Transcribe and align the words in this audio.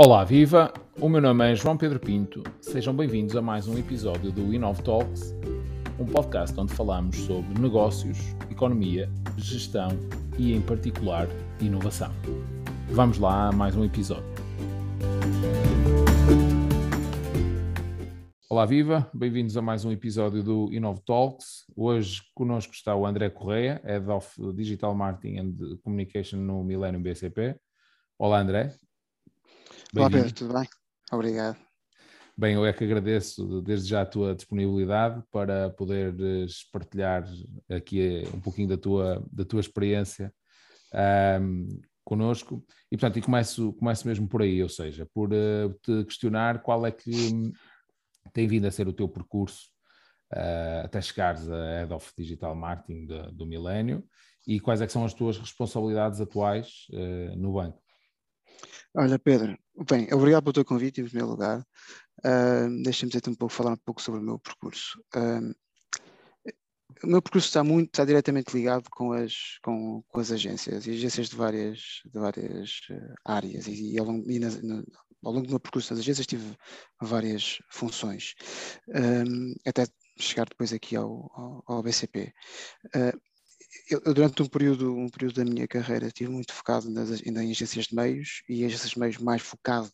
Olá, 0.00 0.22
viva! 0.22 0.72
O 1.00 1.08
meu 1.08 1.20
nome 1.20 1.50
é 1.50 1.56
João 1.56 1.76
Pedro 1.76 1.98
Pinto. 1.98 2.44
Sejam 2.60 2.94
bem-vindos 2.94 3.34
a 3.34 3.42
mais 3.42 3.66
um 3.66 3.76
episódio 3.76 4.30
do 4.30 4.54
Inov 4.54 4.80
Talks, 4.80 5.34
um 5.98 6.06
podcast 6.06 6.58
onde 6.60 6.72
falamos 6.72 7.16
sobre 7.16 7.60
negócios, 7.60 8.16
economia, 8.48 9.10
gestão 9.36 9.88
e, 10.38 10.54
em 10.54 10.60
particular, 10.60 11.26
inovação. 11.60 12.12
Vamos 12.92 13.18
lá 13.18 13.48
a 13.48 13.52
mais 13.52 13.74
um 13.74 13.84
episódio. 13.84 14.22
Olá, 18.48 18.64
viva! 18.66 19.10
Bem-vindos 19.12 19.56
a 19.56 19.62
mais 19.62 19.84
um 19.84 19.90
episódio 19.90 20.44
do 20.44 20.72
Inov 20.72 21.00
Talks. 21.00 21.64
Hoje 21.74 22.22
conosco 22.36 22.72
está 22.72 22.94
o 22.94 23.04
André 23.04 23.30
Correia, 23.30 23.82
Head 23.84 24.08
of 24.08 24.52
Digital 24.54 24.94
Marketing 24.94 25.38
and 25.38 25.78
Communication 25.82 26.38
no 26.38 26.62
Millennium 26.62 27.02
BCP. 27.02 27.58
Olá, 28.16 28.38
André. 28.38 28.78
Olá 29.96 30.10
Pedro, 30.10 30.32
tudo 30.32 30.52
bem? 30.52 30.68
Obrigado. 31.10 31.56
Bem, 32.36 32.54
eu 32.54 32.66
é 32.66 32.72
que 32.74 32.84
agradeço 32.84 33.62
desde 33.62 33.88
já 33.88 34.02
a 34.02 34.06
tua 34.06 34.34
disponibilidade 34.34 35.22
para 35.30 35.70
poderes 35.70 36.68
partilhar 36.70 37.24
aqui 37.70 38.22
um 38.34 38.40
pouquinho 38.40 38.68
da 38.68 38.76
tua, 38.76 39.26
da 39.32 39.46
tua 39.46 39.60
experiência 39.60 40.32
um, 41.40 41.66
connosco. 42.04 42.62
E 42.92 42.98
portanto, 42.98 43.18
e 43.18 43.22
começo, 43.22 43.72
começo 43.72 44.06
mesmo 44.06 44.28
por 44.28 44.42
aí, 44.42 44.62
ou 44.62 44.68
seja, 44.68 45.08
por 45.12 45.30
uh, 45.32 45.72
te 45.82 46.04
questionar 46.04 46.62
qual 46.62 46.86
é 46.86 46.92
que 46.92 47.10
tem 48.34 48.46
vindo 48.46 48.66
a 48.66 48.70
ser 48.70 48.86
o 48.88 48.92
teu 48.92 49.08
percurso 49.08 49.70
uh, 50.34 50.84
até 50.84 51.00
chegares 51.00 51.48
a 51.48 51.80
Head 51.80 51.94
of 51.94 52.12
Digital 52.16 52.54
Marketing 52.54 53.06
de, 53.06 53.32
do 53.32 53.46
Milênio 53.46 54.04
e 54.46 54.60
quais 54.60 54.82
é 54.82 54.86
que 54.86 54.92
são 54.92 55.04
as 55.04 55.14
tuas 55.14 55.38
responsabilidades 55.38 56.20
atuais 56.20 56.86
uh, 56.92 57.36
no 57.36 57.54
banco. 57.54 57.87
Olha, 58.94 59.18
Pedro, 59.18 59.56
bem, 59.88 60.08
obrigado 60.12 60.44
pelo 60.44 60.52
teu 60.52 60.64
convite 60.64 61.00
em 61.00 61.04
primeiro 61.04 61.28
lugar. 61.28 61.60
Uh, 62.24 62.82
Deixa-me 62.82 63.12
dizer 63.12 63.28
um 63.28 63.34
pouco, 63.34 63.54
falar 63.54 63.72
um 63.72 63.76
pouco 63.76 64.00
sobre 64.00 64.20
o 64.20 64.22
meu 64.22 64.38
percurso. 64.38 64.98
Uh, 65.14 65.54
o 67.04 67.06
meu 67.06 67.22
percurso 67.22 67.48
está 67.48 67.62
muito, 67.62 67.88
está 67.88 68.04
diretamente 68.04 68.52
ligado 68.56 68.88
com 68.90 69.12
as, 69.12 69.58
com, 69.62 70.02
com 70.08 70.20
as 70.20 70.32
agências, 70.32 70.86
e 70.86 70.92
agências 70.92 71.28
de 71.28 71.36
várias, 71.36 71.78
de 72.04 72.18
várias 72.18 72.80
uh, 72.90 73.14
áreas, 73.24 73.66
e, 73.66 73.92
e, 73.94 73.98
ao, 73.98 74.06
longo, 74.06 74.30
e 74.30 74.38
nas, 74.38 74.60
no, 74.62 74.84
ao, 75.22 75.32
longo, 75.32 75.46
do 75.46 75.50
meu 75.50 75.60
percurso 75.60 75.92
nas 75.92 76.00
agências 76.00 76.26
tive 76.26 76.56
várias 77.00 77.58
funções, 77.70 78.34
até 79.66 79.86
chegar 80.18 80.48
depois 80.48 80.72
aqui 80.72 80.96
ao, 80.96 81.30
ao, 81.34 81.62
ao 81.66 81.82
BCP. 81.82 82.32
Uh, 82.86 83.20
eu, 83.90 84.00
durante 84.14 84.42
um 84.42 84.46
período, 84.46 84.94
um 84.94 85.08
período 85.08 85.34
da 85.34 85.44
minha 85.44 85.68
carreira 85.68 86.06
estive 86.06 86.30
muito 86.30 86.52
focado 86.52 86.90
nas, 86.90 87.20
em 87.22 87.36
agências 87.38 87.86
de 87.86 87.94
meios 87.94 88.42
e 88.48 88.64
agências 88.64 88.90
de 88.90 88.98
meios 88.98 89.18
mais 89.18 89.42
focado, 89.42 89.90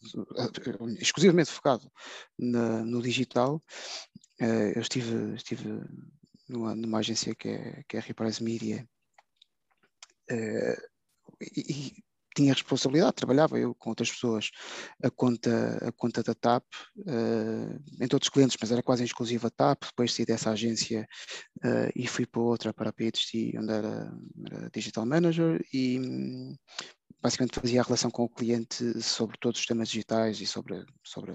exclusivamente 1.00 1.50
focado 1.50 1.90
na, 2.38 2.84
no 2.84 3.02
digital. 3.02 3.62
Uh, 4.40 4.72
eu 4.74 4.82
estive, 4.82 5.34
estive 5.34 5.80
numa, 6.48 6.74
numa, 6.74 6.98
agência 6.98 7.34
que 7.34 7.48
é, 7.48 7.82
que 7.88 7.96
é 7.96 8.00
a 8.00 8.02
Reprise 8.02 8.42
Media 8.42 8.86
uh, 10.30 10.82
e, 11.40 12.03
tinha 12.34 12.52
responsabilidade, 12.52 13.14
trabalhava 13.14 13.58
eu 13.58 13.74
com 13.74 13.90
outras 13.90 14.10
pessoas 14.10 14.50
a 15.02 15.10
conta, 15.10 15.78
a 15.86 15.92
conta 15.92 16.22
da 16.22 16.34
TAP, 16.34 16.64
uh, 16.98 18.02
em 18.02 18.08
todos 18.08 18.26
os 18.26 18.30
clientes, 18.30 18.56
mas 18.60 18.72
era 18.72 18.82
quase 18.82 19.04
exclusiva 19.04 19.50
TAP, 19.50 19.84
depois 19.84 20.12
saí 20.12 20.26
dessa 20.26 20.50
agência 20.50 21.06
uh, 21.58 21.90
e 21.94 22.06
fui 22.06 22.26
para 22.26 22.40
outra, 22.40 22.74
para 22.74 22.90
a 22.90 22.92
PhD, 22.92 23.56
onde 23.58 23.72
era, 23.72 24.12
era 24.50 24.70
Digital 24.70 25.06
Manager 25.06 25.64
e 25.72 26.00
basicamente 27.22 27.58
fazia 27.58 27.80
a 27.80 27.84
relação 27.84 28.10
com 28.10 28.24
o 28.24 28.28
cliente 28.28 29.00
sobre 29.00 29.38
todos 29.38 29.58
os 29.58 29.66
temas 29.66 29.88
digitais 29.88 30.40
e 30.42 30.46
sobre, 30.46 30.84
sobre 31.02 31.32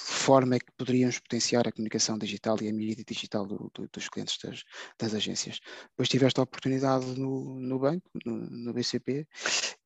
forma 0.00 0.56
é 0.56 0.58
que 0.58 0.72
poderíamos 0.76 1.18
potenciar 1.18 1.66
a 1.66 1.72
comunicação 1.72 2.16
digital 2.16 2.56
e 2.60 2.68
a 2.68 2.72
mídia 2.72 3.04
digital 3.06 3.46
do, 3.46 3.70
do, 3.74 3.88
dos 3.92 4.08
clientes 4.08 4.38
das, 4.42 4.62
das, 4.98 5.14
agências. 5.14 5.60
Depois 5.90 6.08
tive 6.08 6.26
esta 6.26 6.42
oportunidade 6.42 7.06
no, 7.18 7.60
no 7.60 7.78
banco, 7.78 8.10
no, 8.24 8.36
no 8.36 8.72
BCP, 8.72 9.26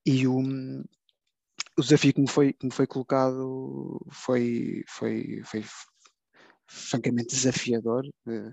e 0.04 0.26
o, 0.26 0.38
o 0.38 1.82
desafio 1.82 2.14
que 2.14 2.20
me 2.20 2.28
foi, 2.28 2.52
que 2.52 2.66
me 2.66 2.72
foi 2.72 2.86
colocado 2.86 4.00
foi, 4.10 4.84
foi, 4.88 5.42
foi 5.44 5.64
francamente 6.66 7.34
desafiador. 7.34 8.04
Uh, 8.26 8.52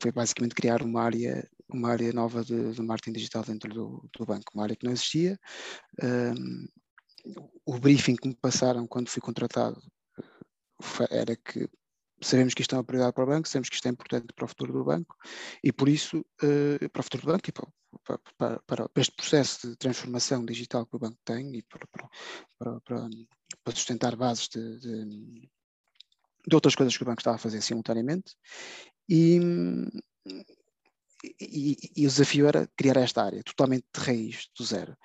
foi 0.00 0.12
basicamente 0.12 0.54
criar 0.54 0.82
uma 0.82 1.02
área, 1.02 1.48
uma 1.68 1.90
área 1.90 2.12
nova 2.12 2.44
de, 2.44 2.72
de 2.72 2.82
marketing 2.82 3.16
digital 3.16 3.44
dentro 3.44 3.72
do, 3.72 4.08
do, 4.16 4.26
banco, 4.26 4.52
uma 4.54 4.64
área 4.64 4.76
que 4.76 4.84
não 4.84 4.92
existia. 4.92 5.38
O 7.64 7.78
briefing 7.78 8.14
que 8.14 8.28
me 8.28 8.36
passaram 8.36 8.86
quando 8.86 9.08
fui 9.08 9.20
contratado 9.20 9.80
era 11.10 11.36
que 11.36 11.68
sabemos 12.20 12.54
que 12.54 12.62
isto 12.62 12.74
é 12.74 12.78
uma 12.78 12.84
prioridade 12.84 13.14
para 13.14 13.24
o 13.24 13.26
banco, 13.26 13.48
sabemos 13.48 13.68
que 13.68 13.76
isto 13.76 13.86
é 13.86 13.90
importante 13.90 14.32
para 14.34 14.44
o 14.44 14.48
futuro 14.48 14.72
do 14.72 14.84
banco 14.84 15.16
e 15.62 15.72
por 15.72 15.88
isso, 15.88 16.24
uh, 16.42 16.88
para 16.90 17.00
o 17.00 17.02
futuro 17.02 17.22
do 17.24 17.32
banco 17.32 17.48
e 17.48 17.52
para, 17.52 18.18
para, 18.38 18.60
para, 18.60 18.90
este 18.96 19.14
processo 19.14 19.68
de 19.68 19.76
transformação 19.76 20.44
digital 20.44 20.86
que 20.86 20.96
o 20.96 20.98
banco 20.98 21.18
tem 21.24 21.56
e 21.56 21.62
para, 21.62 21.86
para, 21.86 23.08
para 23.64 23.74
sustentar 23.74 24.16
bases 24.16 24.48
de, 24.48 24.78
de, 24.78 25.04
de, 26.46 26.54
outras 26.54 26.74
coisas 26.74 26.96
que 26.96 27.02
o 27.02 27.06
banco 27.06 27.20
estava 27.20 27.36
a 27.36 27.40
fazer 27.40 27.60
simultaneamente 27.60 28.34
e, 29.08 29.40
e, 31.24 31.76
e, 31.96 32.06
o 32.06 32.08
desafio 32.08 32.46
era 32.46 32.68
criar 32.76 32.96
esta 32.98 33.24
área 33.24 33.42
totalmente 33.42 33.84
de 33.94 34.00
raiz, 34.00 34.48
do 34.56 34.64
zero. 34.64 34.96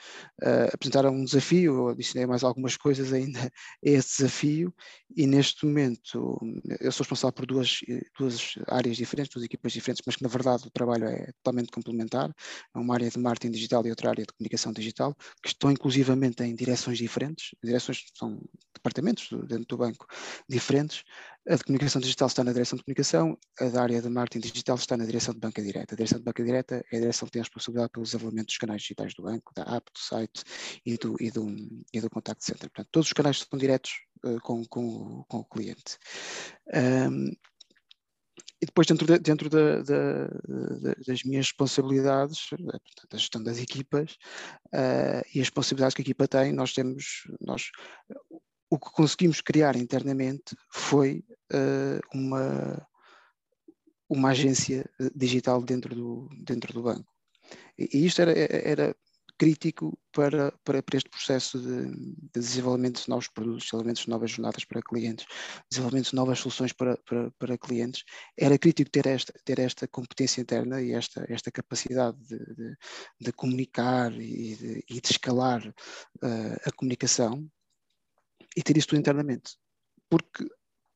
Uh, 0.42 0.74
apresentaram 0.74 1.12
um 1.14 1.24
desafio, 1.24 1.74
eu 1.74 1.88
adicionei 1.90 2.26
mais 2.26 2.44
algumas 2.44 2.76
coisas 2.78 3.14
ainda 3.14 3.40
a 3.40 3.52
esse 3.82 4.18
desafio, 4.18 4.74
e 5.16 5.26
neste 5.26 5.66
momento 5.66 6.40
eu 6.80 6.92
sou 6.92 7.04
responsável 7.04 7.34
por 7.34 7.46
duas, 7.46 7.80
duas 8.18 8.56
áreas 8.68 8.98
diferentes, 8.98 9.34
duas 9.34 9.46
equipas 9.46 9.72
diferentes, 9.72 10.04
mas 10.06 10.16
que 10.16 10.24
na 10.24 10.30
verdade 10.30 10.68
o 10.68 10.72
trabalho 10.72 11.06
é 11.06 11.32
totalmente 11.44 11.72
complementar. 11.72 12.34
É 12.76 12.80
uma 12.80 12.94
área 12.94 13.10
de 13.10 13.20
marketing 13.20 13.52
digital 13.52 13.86
e 13.86 13.90
outra 13.90 14.10
área 14.10 14.26
de 14.26 14.34
comunicação 14.34 14.74
digital, 14.74 15.16
que 15.42 15.50
estão 15.50 15.72
inclusivamente 15.72 16.44
em 16.44 16.56
direções 16.56 16.98
diferentes, 16.98 17.56
direções 17.64 18.04
são 18.14 18.42
departamentos 18.74 19.30
dentro 19.48 19.66
do 19.66 19.78
banco 19.78 20.06
diferentes. 20.50 21.04
A 21.50 21.56
de 21.56 21.64
comunicação 21.64 22.00
digital 22.00 22.28
está 22.28 22.44
na 22.44 22.54
direção 22.54 22.78
de 22.78 22.84
comunicação, 22.84 23.36
a 23.60 23.66
da 23.66 23.82
área 23.82 24.00
de 24.00 24.10
marketing 24.10 24.48
digital 24.48 24.76
está 24.76 24.96
na 24.96 25.06
direção 25.06 25.34
de 25.34 25.40
banca 25.40 25.60
direta. 25.60 25.96
A 25.96 25.98
direção 25.98 26.20
de 26.20 26.24
banca 26.24 26.44
direta 26.44 26.86
é 26.92 26.98
a 26.98 27.00
direção 27.00 27.26
que 27.26 27.32
tem 27.32 27.40
a 27.40 27.44
responsabilidade 27.44 27.92
pelo 27.92 28.06
desenvolvimento 28.06 28.46
dos 28.48 28.58
canais 28.60 28.82
digitais 28.84 29.16
do 29.16 29.24
banco, 29.24 29.52
da 29.56 29.64
app, 29.64 29.92
do 29.92 30.00
site 30.00 30.44
e 30.86 30.98
do, 30.98 31.16
e 31.20 31.32
do, 31.32 31.48
e 31.92 32.00
do 32.00 32.10
contact 32.12 32.46
center. 32.46 32.70
Portanto, 32.70 32.90
todos 32.92 33.08
os 33.08 33.14
canais 33.14 33.38
estão 33.38 33.58
diretos 33.58 33.92
uh, 34.24 34.40
com, 34.42 34.64
com, 34.66 35.24
com, 35.28 35.38
o 35.38 35.46
cliente. 35.46 35.98
Um, 36.76 37.32
e 38.62 38.66
depois, 38.68 38.86
dentro, 38.86 39.08
de, 39.08 39.18
dentro 39.18 39.50
da, 39.50 39.82
da, 39.82 40.28
da, 40.28 40.94
das 41.08 41.24
minhas 41.24 41.48
responsabilidades, 41.48 42.50
da 43.10 43.18
gestão 43.18 43.42
das 43.42 43.58
equipas 43.58 44.12
uh, 44.68 45.26
e 45.34 45.40
as 45.40 45.48
responsabilidades 45.48 45.96
que 45.96 46.04
a 46.04 46.06
equipa 46.06 46.28
tem, 46.28 46.54
nós 46.54 46.72
temos, 46.72 47.24
nós, 47.42 47.72
o 48.72 48.80
que 48.80 48.90
conseguimos 48.92 49.42
criar 49.42 49.76
internamente 49.76 50.56
foi 50.72 51.26
uh, 51.54 52.00
uma, 52.18 52.88
uma 54.10 54.30
agência 54.30 54.90
digital 55.14 55.62
dentro 55.62 55.94
do, 55.94 56.30
dentro 56.46 56.72
do 56.74 56.82
banco. 56.82 57.12
E, 57.78 57.90
e 57.98 58.06
isto 58.06 58.22
era, 58.22 58.32
era 58.32 58.96
crítico 59.38 60.00
para, 60.14 60.54
para, 60.64 60.82
para, 60.82 60.98
este 60.98 61.10
processo 61.10 61.60
de, 61.60 61.92
de, 61.92 62.40
desenvolvimento 62.40 63.02
de 63.02 63.10
novos 63.10 63.28
produtos, 63.28 63.64
desenvolvimento 63.64 64.02
de 64.02 64.10
novas 64.10 64.32
jornadas 64.32 64.64
para 64.64 64.82
clientes, 64.82 65.26
desenvolvimento 65.70 66.10
de 66.12 66.16
novas 66.16 66.40
soluções 66.40 66.72
para, 66.72 66.96
para, 66.98 67.32
para 67.32 67.58
clientes. 67.58 68.04
Era 68.38 68.58
crítico 68.58 68.90
ter 68.90 69.06
esta, 69.08 69.34
ter 69.44 69.60
esta 69.60 69.86
competência 69.86 70.40
interna 70.40 70.82
e 70.82 70.94
esta, 70.94 71.26
esta 71.28 71.52
capacidade 71.52 72.18
de, 72.26 72.38
de, 72.38 72.78
de 73.20 73.34
comunicar 73.34 74.14
e 74.14 74.56
de, 74.56 74.86
e 74.88 75.02
de 75.02 75.12
escalar 75.12 75.68
uh, 75.68 76.58
a 76.64 76.72
comunicação 76.72 77.52
e 78.56 78.62
ter 78.62 78.78
isto 78.78 78.96
internamente. 78.96 79.58
Porque 80.10 80.46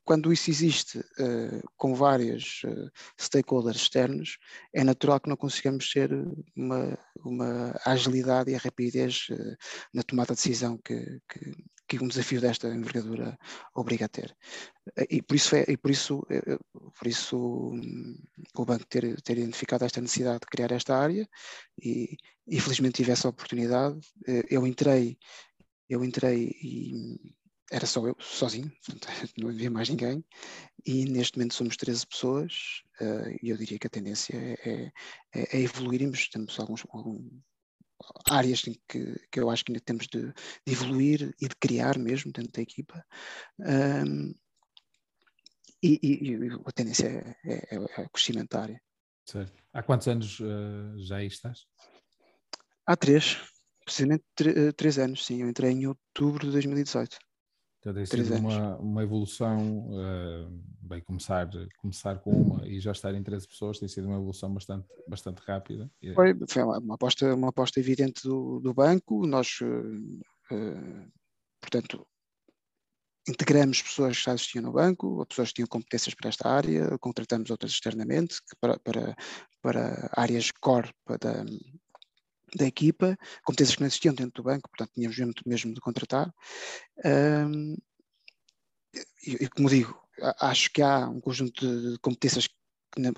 quando 0.06 0.31
isso 0.31 0.52
existe 0.52 1.00
uh, 1.00 1.63
com 1.75 1.96
vários 1.96 2.62
uh, 2.63 2.92
stakeholders 3.19 3.81
externos, 3.81 4.38
é 4.72 4.84
natural 4.84 5.19
que 5.19 5.28
não 5.28 5.36
consigamos 5.36 5.92
ter 5.92 6.12
uma, 6.56 6.98
uma 7.25 7.75
agilidade 7.84 8.52
e 8.52 8.56
a 8.56 8.60
rapidez 8.60 9.28
uh, 9.31 9.57
na 9.92 10.04
tomada 10.04 10.36
de 10.36 10.42
decisão 10.42 10.78
que, 10.78 11.19
que, 11.28 11.52
que, 11.88 12.04
um 12.04 12.07
desafio 12.07 12.40
desta 12.40 12.68
envergadura 12.68 13.36
obriga 13.74 14.06
a 14.06 14.08
ter. 14.08 14.36
E 15.10 15.24
por 15.24 15.36
isso, 15.36 15.56
é, 15.56 15.66
e 15.68 15.75
por 15.75 15.90
isso, 15.90 16.24
por 17.00 17.08
isso 17.08 17.38
um, 17.74 18.16
o 18.56 18.63
banco 18.66 18.86
ter, 18.86 19.19
ter 19.22 19.40
identificado 19.40 19.86
esta 19.86 20.01
necessidade 20.01 20.42
de 20.42 20.48
criar 20.48 20.72
esta 20.72 20.96
área 20.96 21.28
e, 21.81 22.16
e 22.48 22.60
felizmente 22.62 22.98
tive 22.98 23.12
essa 23.12 23.28
oportunidade. 23.28 24.00
Eu 24.50 24.68
entrei, 24.68 25.18
eu 25.90 26.04
entrei 26.04 26.51
e 26.62 27.34
era 27.71 27.85
só 27.85 28.06
eu, 28.06 28.15
sozinho, 28.19 28.71
não 29.38 29.50
havia 29.50 29.71
mais 29.71 29.89
ninguém, 29.89 30.23
e 30.85 31.06
neste 31.06 31.38
momento 31.38 31.56
somos 31.56 31.77
13 31.77 32.06
pessoas, 32.07 32.83
uh, 33.01 33.38
e 33.41 33.50
eu 33.50 33.57
diria 33.57 33.79
que 33.79 33.88
a 33.88 33.89
tendência 33.89 34.35
é, 34.35 34.91
é, 35.33 35.57
é 35.57 35.62
evoluirmos, 35.62 36.29
temos 36.29 36.59
alguns, 36.59 36.85
algum, 36.89 37.27
áreas 38.29 38.62
que, 38.62 38.79
que 39.31 39.39
eu 39.39 39.50
acho 39.50 39.63
que 39.63 39.71
ainda 39.71 39.83
temos 39.83 40.07
de, 40.07 40.27
de 40.65 40.73
evoluir 40.73 41.33
e 41.41 41.47
de 41.47 41.56
criar 41.56 41.97
mesmo 41.97 42.31
dentro 42.31 42.51
da 42.51 42.62
equipa. 42.62 43.03
Um, 43.59 44.33
e, 45.81 46.00
e, 46.01 46.31
e, 46.31 46.50
a 46.65 46.71
tendência 46.71 47.07
é, 47.45 47.75
é, 47.75 48.01
é 48.01 48.09
crescimento 48.09 48.50
da 48.50 48.62
área. 48.62 48.81
Certo. 49.25 49.63
Há 49.73 49.81
quantos 49.81 50.07
anos 50.07 50.39
uh, 50.39 50.97
já 50.97 51.17
aí 51.17 51.27
estás? 51.27 51.65
Há 52.85 52.95
três, 52.95 53.41
precisamente 53.83 54.23
três 54.75 55.00
anos, 55.00 55.25
sim. 55.25 55.41
Eu 55.41 55.50
entrei 55.50 55.71
em 55.71 55.88
outubro 55.88 56.45
de 56.45 56.51
2018. 56.51 57.17
Então 57.86 57.94
tem 57.94 58.04
sido 58.04 58.36
uma, 58.38 58.78
uma 58.78 59.04
evolução, 59.04 59.92
uh, 59.92 60.50
bem, 60.82 61.00
começar, 61.02 61.48
começar 61.78 62.18
com 62.18 62.32
uma 62.32 62.68
e 62.68 62.80
já 62.80 62.92
estar 62.92 63.14
em 63.14 63.22
13 63.22 63.48
pessoas 63.48 63.78
tem 63.78 63.88
sido 63.88 64.08
uma 64.08 64.16
evolução 64.16 64.52
bastante, 64.52 64.88
bastante 65.08 65.40
rápida. 65.46 65.88
Foi, 66.16 66.36
foi 66.50 66.64
uma, 66.64 66.96
aposta, 66.96 67.36
uma 67.36 67.50
aposta 67.50 67.80
evidente 67.80 68.24
do, 68.24 68.60
do 68.60 68.74
banco, 68.74 69.28
nós, 69.28 69.60
uh, 69.62 71.12
portanto, 71.62 72.08
integramos 73.30 73.84
pessoas 73.84 74.18
que 74.18 74.24
já 74.24 74.34
existiam 74.34 74.64
no 74.64 74.72
banco, 74.72 75.24
pessoas 75.28 75.50
que 75.50 75.56
tinham 75.56 75.68
competências 75.68 76.16
para 76.16 76.30
esta 76.30 76.50
área, 76.50 76.98
contratamos 76.98 77.52
outras 77.52 77.72
externamente 77.72 78.38
para, 78.60 78.80
para, 78.80 79.16
para 79.62 80.10
áreas 80.18 80.50
core 80.60 80.90
da, 81.22 81.46
da 82.56 82.65
equipa, 82.65 83.18
competências 83.44 83.75
que 83.75 83.81
não 83.81 83.88
existiam 83.88 84.13
dentro 84.13 84.44
do 84.44 84.45
banco, 84.45 84.69
portanto 84.69 84.92
tínhamos 84.94 85.18
mesmo, 85.45 85.74
de 85.74 85.81
contratar. 85.81 86.33
Um, 87.03 87.75
e, 89.25 89.44
e, 89.44 89.50
como 89.50 89.69
digo, 89.69 90.00
acho 90.39 90.71
que 90.71 90.81
há 90.81 91.07
um 91.09 91.19
conjunto 91.19 91.92
de 91.92 91.97
competências 92.00 92.47
que, 92.47 92.56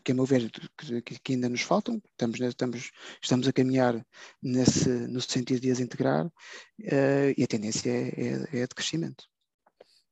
que 0.03 0.11
a 0.11 0.15
meu 0.15 0.25
ver, 0.25 0.49
que, 0.77 1.01
que, 1.19 1.33
ainda 1.33 1.49
nos 1.49 1.61
faltam, 1.61 2.01
estamos, 2.11 2.39
estamos, 2.39 2.91
estamos 3.21 3.47
a 3.47 3.53
caminhar 3.53 4.05
nesse, 4.41 4.89
no 4.89 5.21
sentido 5.21 5.61
de 5.61 5.71
as 5.71 5.79
integrar 5.79 6.25
uh, 6.25 7.33
e 7.37 7.43
a 7.43 7.47
tendência 7.47 7.89
é, 7.89 8.09
é, 8.09 8.61
é, 8.61 8.67
de 8.67 8.75
crescimento. 8.75 9.25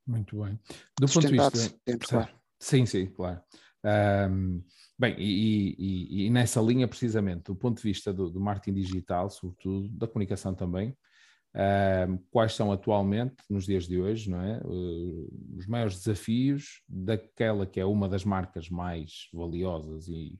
Muito 0.06 0.40
bem. 0.40 0.58
Do 1.00 1.08
ponto 1.08 1.26
de 1.26 1.32
vista... 1.32 1.58
Sempre, 1.58 2.06
claro. 2.06 2.30
Sim, 2.60 2.86
sim, 2.86 3.06
claro. 3.06 3.42
Um, 3.86 4.62
Bem, 4.98 5.14
e, 5.18 5.76
e, 5.78 6.26
e, 6.26 6.30
nessa 6.30 6.58
linha, 6.58 6.88
precisamente, 6.88 7.44
do 7.44 7.54
ponto 7.54 7.76
de 7.76 7.82
vista 7.82 8.14
do, 8.14 8.30
do 8.30 8.40
marketing 8.40 8.80
digital, 8.80 9.28
sobretudo, 9.28 9.88
da 9.90 10.06
comunicação 10.06 10.54
também, 10.54 10.96
uh, 11.54 12.18
quais 12.30 12.54
são 12.54 12.72
atualmente, 12.72 13.36
nos 13.50 13.66
dias 13.66 13.86
de 13.86 14.00
hoje, 14.00 14.30
não 14.30 14.40
é? 14.40 14.58
Uh, 14.64 15.56
os 15.58 15.66
maiores 15.66 15.98
desafios 15.98 16.82
daquela 16.88 17.66
que 17.66 17.78
é 17.78 17.84
uma 17.84 18.08
das 18.08 18.24
marcas 18.24 18.70
mais 18.70 19.28
valiosas 19.34 20.08
e 20.08 20.38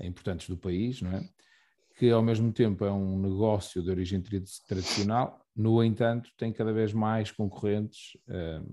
importantes 0.00 0.48
do 0.48 0.56
país, 0.56 1.02
não 1.02 1.10
é? 1.10 1.28
Que 1.98 2.08
ao 2.10 2.22
mesmo 2.22 2.52
tempo 2.52 2.84
é 2.84 2.92
um 2.92 3.18
negócio 3.18 3.82
de 3.82 3.90
origem 3.90 4.22
tradicional, 4.68 5.44
no 5.56 5.82
entanto, 5.82 6.30
tem 6.38 6.52
cada 6.52 6.72
vez 6.72 6.92
mais 6.92 7.32
concorrentes 7.32 8.16
uh, 8.28 8.64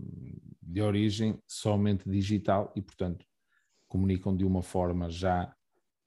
de 0.62 0.82
origem 0.84 1.42
somente 1.48 2.08
digital 2.08 2.72
e, 2.76 2.82
portanto, 2.82 3.26
comunicam 3.90 4.36
de 4.36 4.46
uma 4.46 4.64
forma 4.64 5.10
já 5.10 5.54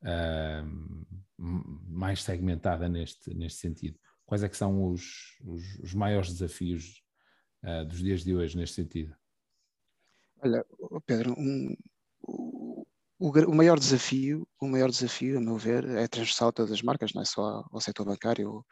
uh, 0.03 1.07
mais 1.37 2.23
segmentada 2.23 2.89
neste, 2.89 3.35
neste 3.35 3.59
sentido. 3.59 3.99
Quais 4.25 4.43
é 4.43 4.49
que 4.49 4.57
são 4.57 4.91
os, 4.91 5.37
os, 5.45 5.79
os 5.81 5.93
maiores 5.93 6.33
desafios 6.33 7.03
uh, 7.65 7.85
dos 7.85 7.99
dias 7.99 8.25
de 8.25 8.35
hoje 8.35 8.57
neste 8.57 8.77
sentido? 8.77 9.15
Olha, 10.41 10.65
Pedro, 11.05 11.35
um, 11.37 11.77
o, 13.23 13.55
maior 13.55 13.79
desafio, 13.79 14.47
o 14.61 14.67
maior 14.67 14.91
desafio, 14.91 15.39
a 15.39 15.41
meu 15.41 15.57
ver, 15.57 15.85
é 15.85 16.09
transversal 16.09 16.49
a 16.49 16.53
todas 16.53 16.73
as 16.73 16.83
marcas, 16.83 17.13
não 17.15 17.23
é 17.23 17.25
só 17.25 17.65
ao 17.71 17.81
setor 17.81 18.05
bancário 18.05 18.51
ou, 18.51 18.67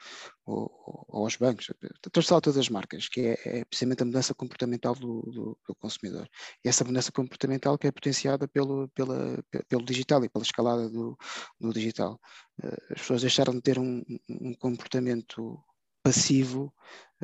ou, 0.44 1.06
ou 1.08 1.24
aos 1.24 1.36
bancos, 1.36 1.70
transversal 2.10 2.38
a 2.38 2.40
todas 2.40 2.58
as 2.58 2.68
marcas, 2.68 3.08
que 3.08 3.20
é, 3.20 3.60
é 3.60 3.64
precisamente 3.64 4.02
a 4.02 4.06
mudança 4.06 4.34
comportamental 4.34 4.94
do, 4.94 5.22
do, 5.22 5.58
do, 5.68 5.74
consumidor. 5.76 6.28
E 6.64 6.68
essa 6.68 6.84
mudança 6.84 7.12
comportamental 7.12 7.78
que 7.78 7.86
é 7.86 7.92
potenciada 7.92 8.48
pelo, 8.48 8.88
pela, 8.88 9.42
pelo 9.68 9.84
digital 9.84 10.24
e 10.24 10.28
pela 10.28 10.44
escalada 10.44 10.88
do, 10.88 11.16
do 11.60 11.72
digital. 11.72 12.18
Eh, 12.62 12.76
as 12.90 13.00
pessoas 13.00 13.20
deixaram 13.22 13.54
de 13.54 13.62
ter 13.62 13.78
um, 13.78 14.02
um 14.28 14.54
comportamento 14.54 15.62
passivo 16.02 16.72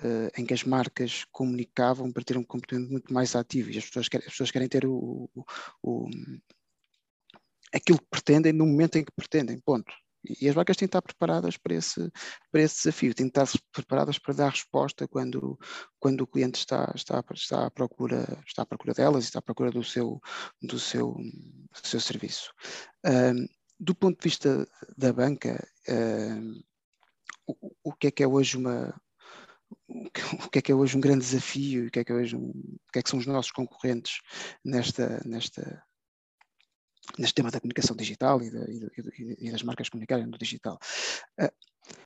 uh, 0.03 0.31
em 0.41 0.45
que 0.45 0.55
as 0.55 0.65
marcas 0.65 1.25
comunicavam 1.33 2.13
para 2.13 2.23
ter 2.23 2.37
um 2.37 2.45
comportamento 2.45 2.91
muito 2.91 3.13
mais 3.13 3.35
ativo 3.35 3.71
e 3.71 3.79
as 3.79 3.87
pessoas 3.87 4.09
querem, 4.09 4.27
as 4.27 4.33
pessoas 4.33 4.51
querem 4.51 4.69
ter 4.69 4.87
o, 4.87 5.31
o, 5.83 6.09
aquilo 7.77 7.99
que 7.99 8.09
pretendem 8.11 8.53
no 8.53 8.67
momento 8.67 8.97
em 8.97 9.05
que 9.05 9.13
pretendem, 9.15 9.59
ponto. 9.61 9.93
E 10.41 10.49
as 10.49 10.57
marcas 10.57 10.77
têm 10.77 10.89
que 10.89 10.91
estar 10.91 11.03
preparadas 11.03 11.57
para 11.57 11.75
esse, 11.75 12.11
para 12.51 12.63
esse 12.63 12.79
desafio, 12.79 13.15
têm 13.15 13.31
que 13.31 13.39
estar 13.39 13.61
preparadas 13.73 14.19
para 14.19 14.35
dar 14.35 14.51
resposta 14.51 15.07
quando, 15.07 15.59
quando 16.01 16.23
o 16.23 16.27
cliente 16.27 16.59
está, 16.59 16.93
está, 16.97 17.23
está, 17.33 17.67
à 17.67 17.71
procura, 17.71 18.43
está 18.45 18.63
à 18.63 18.67
procura 18.67 18.93
delas 18.93 19.25
e 19.25 19.29
está 19.29 19.39
à 19.39 19.43
procura 19.43 19.71
do 19.71 19.85
seu, 19.85 20.21
do 20.61 20.81
seu, 20.81 21.15
do 21.15 21.89
seu 21.89 22.01
serviço. 22.01 22.53
Um, 23.05 23.47
do 23.79 23.95
ponto 23.95 24.19
de 24.19 24.25
vista 24.25 24.67
da 24.97 25.13
banca, 25.13 25.65
um, 25.89 26.61
o, 27.47 27.75
o 27.85 27.93
que 27.93 28.09
é 28.09 28.11
que 28.11 28.23
é 28.23 28.27
hoje 28.27 28.57
uma, 28.57 29.01
o 29.89 30.51
que 30.51 30.59
é 30.59 30.63
que 30.63 30.73
é 30.73 30.75
hoje 30.75 30.97
um 30.97 31.01
grande 31.01 31.25
desafio, 31.25 31.87
o 31.87 31.91
que 31.91 32.01
é 32.01 32.05
que, 32.05 32.11
é 32.11 32.15
hoje 32.15 32.37
um, 32.37 32.51
o 32.51 32.93
que, 32.93 32.99
é 32.99 33.03
que 33.03 33.11
são 33.11 33.19
os 33.19 33.27
nossos 33.27 33.53
concorrentes 33.53 34.21
nesta, 34.65 35.23
nesta, 35.25 35.86
neste 37.19 37.35
tema 37.35 37.51
da 37.51 37.61
comunicação 37.61 37.97
digital 37.97 38.43
e, 38.43 38.51
de, 38.51 38.91
e, 39.19 39.49
e 39.49 39.51
das 39.51 39.63
marcas 39.63 39.89
comunicarem 39.89 40.27
no 40.27 40.39
digital. 40.39 40.79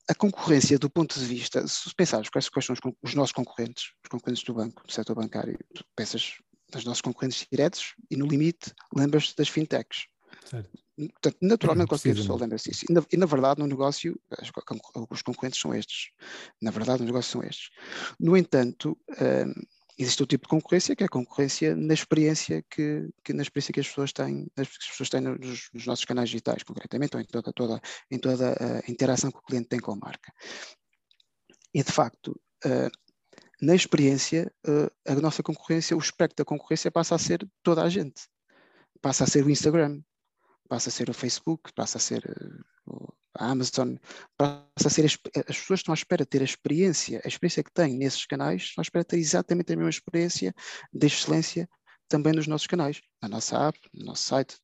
A 0.09 0.15
concorrência, 0.15 0.79
do 0.79 0.91
ponto 0.91 1.19
de 1.19 1.25
vista, 1.25 1.67
se 1.67 1.95
pensares 1.95 2.29
quais, 2.29 2.49
quais 2.49 2.67
são 2.67 2.75
os, 2.75 2.81
os, 3.03 3.15
nossos 3.15 3.33
concorrentes, 3.33 3.93
os 4.05 4.09
concorrentes 4.11 4.45
do 4.45 4.55
banco, 4.55 4.87
do 4.87 4.93
setor 4.93 5.15
bancário, 5.15 5.59
tu 5.75 5.85
pensas 5.97 6.35
nos 6.75 6.85
nossos 6.85 7.01
concorrentes 7.01 7.47
diretos 7.51 7.95
e, 8.11 8.17
no 8.17 8.27
limite, 8.27 8.73
lembras-te 8.95 9.35
das 9.37 9.49
fintechs. 9.49 10.07
Certo. 10.45 10.71
Portanto, 11.09 11.39
naturalmente, 11.41 11.89
qualquer 11.89 12.15
pessoa 12.15 12.39
lembra-se 12.39 12.71
disso. 12.71 12.85
E 12.89 12.93
na, 12.93 13.03
e 13.11 13.17
na, 13.17 13.27
verdade, 13.27 13.61
no 13.61 13.67
negócio, 13.67 14.21
os 15.11 15.23
concorrentes 15.23 15.59
são 15.59 15.75
estes. 15.75 16.11
Na 16.61 16.71
verdade, 16.71 17.01
no 17.01 17.07
negócio 17.07 17.33
são 17.33 17.43
estes. 17.43 17.71
No 18.19 18.37
entanto, 18.37 18.99
uh, 19.13 19.67
existe 20.03 20.23
o 20.23 20.27
tipo 20.27 20.45
de 20.45 20.49
concorrência 20.49 20.97
que 20.97 21.03
é 21.03 21.07
a 21.07 21.11
concorrência 21.11 21.77
na 21.77 21.93
experiência 21.93 22.65
que, 22.71 23.09
que 23.23 23.33
na 23.33 23.43
experiência 23.43 23.73
que 23.73 23.81
as 23.81 23.89
pessoas 23.89 24.13
têm, 24.13 24.51
as 24.57 24.69
pessoas 24.69 25.11
têm 25.11 25.21
nos, 25.21 25.69
nos, 25.73 25.87
nossos 25.87 26.05
canais 26.05 26.31
digitais, 26.31 26.63
concretamente, 26.63 27.17
ou 27.17 27.23
em 27.23 27.27
toda, 27.27 27.53
toda, 27.53 27.81
em 28.11 28.19
toda 28.19 28.53
a 28.53 28.91
interação 28.91 29.31
que 29.31 29.39
o 29.39 29.43
cliente 29.43 29.69
tem 29.69 29.79
com 29.79 29.93
a 29.93 29.97
marca. 29.97 30.33
E 31.75 31.83
de 31.83 31.93
facto, 31.93 32.29
uh, 32.65 32.91
na 33.61 33.75
experiência, 33.75 34.53
uh, 34.67 34.91
a 35.07 35.15
nossa 35.17 35.43
concorrência, 35.43 35.97
o 35.97 36.01
espectro 36.01 36.37
da 36.37 36.45
concorrência 36.45 36.91
passa 36.91 37.15
a 37.15 37.19
ser 37.19 37.47
toda 37.63 37.83
a 37.83 37.89
gente. 37.89 38.23
Passa 39.03 39.25
a 39.25 39.27
ser 39.27 39.45
o 39.45 39.51
Instagram, 39.51 40.03
passa 40.69 40.89
a 40.89 40.93
ser 40.93 41.11
o 41.11 41.15
Facebook, 41.15 41.73
passa 41.75 41.99
a 41.99 42.01
ser 42.01 42.25
uh, 42.25 42.65
a 43.41 43.51
Amazon 43.51 43.95
passa 44.37 44.87
a 44.87 44.91
ser 44.91 45.07
as, 45.07 45.19
as, 45.49 45.59
pessoas 45.59 45.81
estão 45.81 45.93
à 45.93 45.97
espera 45.97 46.25
de 46.25 46.29
ter 46.29 46.43
a 46.43 46.45
experiência, 46.45 47.21
a 47.25 47.29
experiência 47.29 47.65
que 47.65 47.73
têm 47.73 47.97
nesses 47.97 48.27
canais, 48.27 48.63
estão 48.63 48.83
à 48.83 48.85
espera 48.85 49.03
de 49.03 49.09
ter 49.09 49.19
exatamente 49.19 49.73
a 49.73 49.77
mesma 49.77 49.91
experiência 49.91 50.55
de 50.93 51.07
excelência 51.07 51.69
também 52.11 52.33
nos 52.33 52.49
nossos 52.49 52.67
canais, 52.67 53.01
na 53.23 53.29
nossa 53.29 53.69
app, 53.69 53.79
no 53.95 54.07
nosso 54.07 54.25
site, 54.25 54.57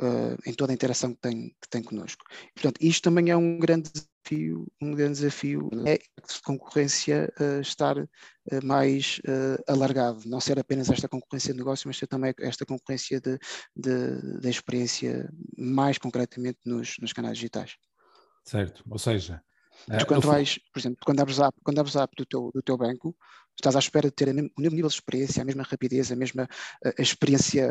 uh, 0.00 0.36
em 0.46 0.54
toda 0.54 0.72
a 0.72 0.74
interação 0.74 1.14
que 1.14 1.20
tem, 1.20 1.50
que 1.60 1.68
tem 1.68 1.82
connosco. 1.82 2.24
Portanto, 2.54 2.78
isto 2.80 3.02
também 3.02 3.30
é 3.30 3.36
um 3.36 3.58
grande 3.58 3.90
desafio, 3.92 4.66
um 4.80 4.92
grande 4.92 5.12
desafio 5.12 5.68
é 5.86 5.98
de 5.98 6.42
concorrência 6.42 7.30
uh, 7.38 7.60
estar 7.60 7.98
uh, 7.98 8.08
mais 8.64 9.20
alargado, 9.68 10.22
não 10.26 10.40
ser 10.40 10.58
apenas 10.58 10.88
esta 10.88 11.06
concorrência 11.06 11.52
de 11.52 11.58
negócio, 11.58 11.86
mas 11.86 11.98
ser 11.98 12.06
também 12.06 12.32
esta 12.40 12.64
concorrência 12.64 13.20
de, 13.20 13.38
de, 13.76 14.40
de 14.40 14.48
experiência 14.48 15.30
mais 15.56 15.98
concretamente 15.98 16.58
nos, 16.64 16.96
nos 16.98 17.12
canais 17.12 17.36
digitais. 17.36 17.76
Certo, 18.46 18.84
ou 18.88 18.98
seja... 18.98 19.42
Tu 19.84 19.92
uh, 19.92 20.06
quando 20.06 20.26
vais, 20.26 20.58
por 20.72 20.80
exemplo, 20.80 20.98
quando 21.04 21.20
abres 21.20 21.38
a 21.38 21.48
app, 21.48 21.58
quando 21.62 21.78
abres 21.78 21.96
a 21.96 22.04
app 22.04 22.16
do, 22.16 22.24
teu, 22.24 22.50
do 22.54 22.62
teu 22.62 22.78
banco, 22.78 23.14
estás 23.56 23.74
à 23.74 23.78
espera 23.78 24.08
de 24.08 24.14
ter 24.14 24.28
o 24.28 24.34
mesmo 24.34 24.52
nível 24.58 24.88
de 24.88 24.94
experiência, 24.94 25.42
a 25.42 25.44
mesma 25.44 25.62
rapidez, 25.62 26.12
a 26.12 26.16
mesma 26.16 26.48
a, 26.84 26.88
a 26.98 27.02
experiência 27.02 27.70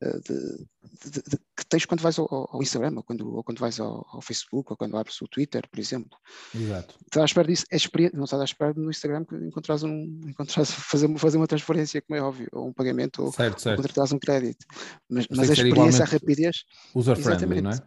de, 0.00 1.10
de, 1.10 1.22
de, 1.22 1.38
que 1.56 1.66
tens 1.68 1.84
quando 1.84 2.00
vais 2.00 2.18
ao, 2.18 2.26
ao, 2.30 2.62
Instagram, 2.62 2.94
ou 2.96 3.02
quando, 3.02 3.36
ou 3.36 3.44
quando 3.44 3.58
vais 3.58 3.78
ao, 3.78 4.06
ao, 4.10 4.20
Facebook, 4.20 4.72
ou 4.72 4.76
quando 4.76 4.96
abres 4.96 5.20
o 5.22 5.28
Twitter, 5.28 5.62
por 5.70 5.78
exemplo. 5.78 6.18
Exato. 6.54 6.96
Estás 7.04 7.22
à 7.22 7.24
espera 7.26 7.48
disso, 7.48 7.64
é 7.70 7.76
não 8.14 8.24
estás 8.24 8.40
à 8.40 8.44
espera 8.44 8.74
no 8.74 8.90
Instagram 8.90 9.24
que 9.24 9.36
encontrares 9.36 9.82
um, 9.82 10.20
encontrares 10.26 10.70
fazer, 10.90 11.18
fazer 11.18 11.36
uma 11.36 11.46
transferência, 11.46 12.02
como 12.02 12.18
é 12.18 12.22
óbvio, 12.22 12.48
ou 12.52 12.68
um 12.68 12.72
pagamento, 12.72 13.22
ou, 13.22 13.32
certo, 13.32 13.60
certo. 13.60 14.14
um 14.14 14.18
crédito. 14.18 14.66
Mas, 15.08 15.26
mas 15.30 15.50
a 15.50 15.52
experiência, 15.52 16.04
a 16.04 16.06
rapidez. 16.06 16.64
User-friendly, 16.94 17.62
não 17.62 17.70
é? 17.70 17.78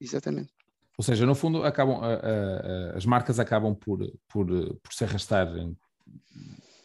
Exatamente. 0.00 0.57
Ou 0.98 1.04
seja, 1.04 1.24
no 1.24 1.34
fundo, 1.34 1.62
acabam, 1.62 2.00
as 2.92 3.06
marcas 3.06 3.38
acabam 3.38 3.72
por, 3.72 4.00
por, 4.28 4.46
por 4.82 4.92
se 4.92 5.04
arrastar 5.04 5.48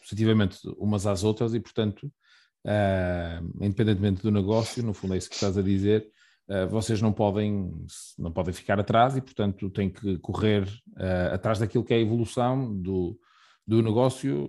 positivamente 0.03 0.60
umas 0.77 1.08
às 1.08 1.24
outras 1.24 1.53
e, 1.53 1.60
portanto, 1.60 2.12
uh, 2.65 3.63
independentemente 3.63 4.22
do 4.22 4.32
negócio, 4.32 4.84
no 4.84 4.93
fundo 4.93 5.13
é 5.13 5.17
isso 5.17 5.29
que 5.29 5.36
estás 5.36 5.58
a 5.58 5.62
dizer, 5.62 6.08
uh, 6.50 6.67
vocês 6.67 7.01
não 7.01 7.12
podem, 7.12 7.74
não 8.17 8.32
podem 8.32 8.53
ficar 8.53 8.79
atrás 8.79 9.15
e, 9.15 9.22
portanto, 9.22 9.70
têm 9.70 9.89
que 9.89 10.17
correr 10.20 10.63
uh, 10.98 11.34
atrás 11.34 11.60
daquilo 11.60 11.84
que 11.84 11.93
é 11.93 11.98
a 11.98 12.01
evolução 12.01 12.75
do, 12.82 13.17
do 13.65 13.82
negócio, 13.82 14.48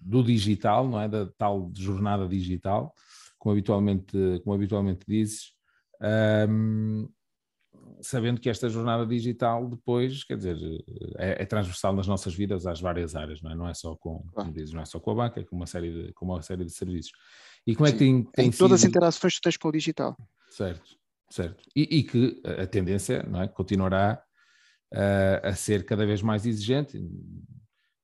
do 0.00 0.22
digital, 0.22 0.88
não 0.88 1.00
é? 1.00 1.08
Da 1.08 1.26
tal 1.38 1.70
jornada 1.76 2.26
digital, 2.26 2.94
como 3.38 3.52
habitualmente, 3.52 4.16
como 4.42 4.54
habitualmente 4.54 5.04
dizes, 5.06 5.52
um, 6.48 7.08
sabendo 8.02 8.40
que 8.40 8.50
esta 8.50 8.68
jornada 8.68 9.06
digital 9.06 9.68
depois, 9.68 10.24
quer 10.24 10.36
dizer, 10.36 10.58
é, 11.16 11.42
é, 11.42 11.46
transversal 11.46 11.94
nas 11.94 12.06
nossas 12.06 12.34
vidas 12.34 12.66
às 12.66 12.80
várias 12.80 13.14
áreas, 13.14 13.40
não 13.40 13.50
é? 13.50 13.54
Não 13.54 13.68
é 13.68 13.74
só 13.74 13.96
com, 13.96 14.24
dizes, 14.52 14.72
não 14.72 14.82
é 14.82 14.84
só 14.84 14.98
com 14.98 15.12
a 15.12 15.14
banca, 15.14 15.40
é 15.40 15.44
com 15.44 15.56
uma 15.56 15.66
série 15.66 15.90
de, 15.90 16.12
com 16.12 16.26
uma 16.26 16.42
série 16.42 16.64
de 16.64 16.72
serviços. 16.72 17.12
E 17.66 17.74
como 17.74 17.86
Sim. 17.86 17.92
é 17.94 17.96
que 17.96 17.98
tem, 17.98 18.24
tem 18.24 18.48
em 18.48 18.52
sido... 18.52 18.58
todas 18.58 18.82
as 18.82 18.88
interações 18.88 19.36
que 19.36 19.40
tens 19.40 19.56
com 19.56 19.68
o 19.68 19.72
digital. 19.72 20.16
Certo, 20.50 20.96
certo. 21.30 21.62
E, 21.74 21.98
e 21.98 22.02
que 22.02 22.42
a 22.44 22.66
tendência, 22.66 23.22
não 23.22 23.40
é? 23.40 23.48
Continuará 23.48 24.22
uh, 24.92 25.46
a 25.46 25.54
ser 25.54 25.84
cada 25.84 26.04
vez 26.04 26.20
mais 26.20 26.44
exigente. 26.44 26.98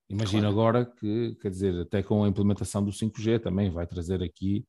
Imagino 0.09 0.43
claro. 0.43 0.55
agora 0.55 0.87
que, 0.87 1.37
quer 1.41 1.51
dizer, 1.51 1.83
até 1.83 2.03
com 2.03 2.25
a 2.25 2.29
implementação 2.29 2.83
do 2.83 2.91
5G 2.91 3.41
também 3.41 3.71
vai 3.71 3.87
trazer 3.87 4.23
aqui 4.23 4.65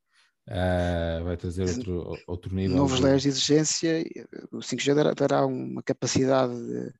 Uh, 0.50 1.24
vai 1.26 1.38
trazer 1.38 1.62
outro, 1.62 2.18
outro 2.26 2.56
nível. 2.56 2.76
Novos 2.76 3.00
layers 3.00 3.22
de 3.22 3.30
exigência, 3.30 4.04
o 4.52 4.58
5G 4.58 4.96
dará, 4.96 5.14
dará 5.14 5.46
uma 5.46 5.84
capacidade 5.84 6.56
de, 6.56 6.94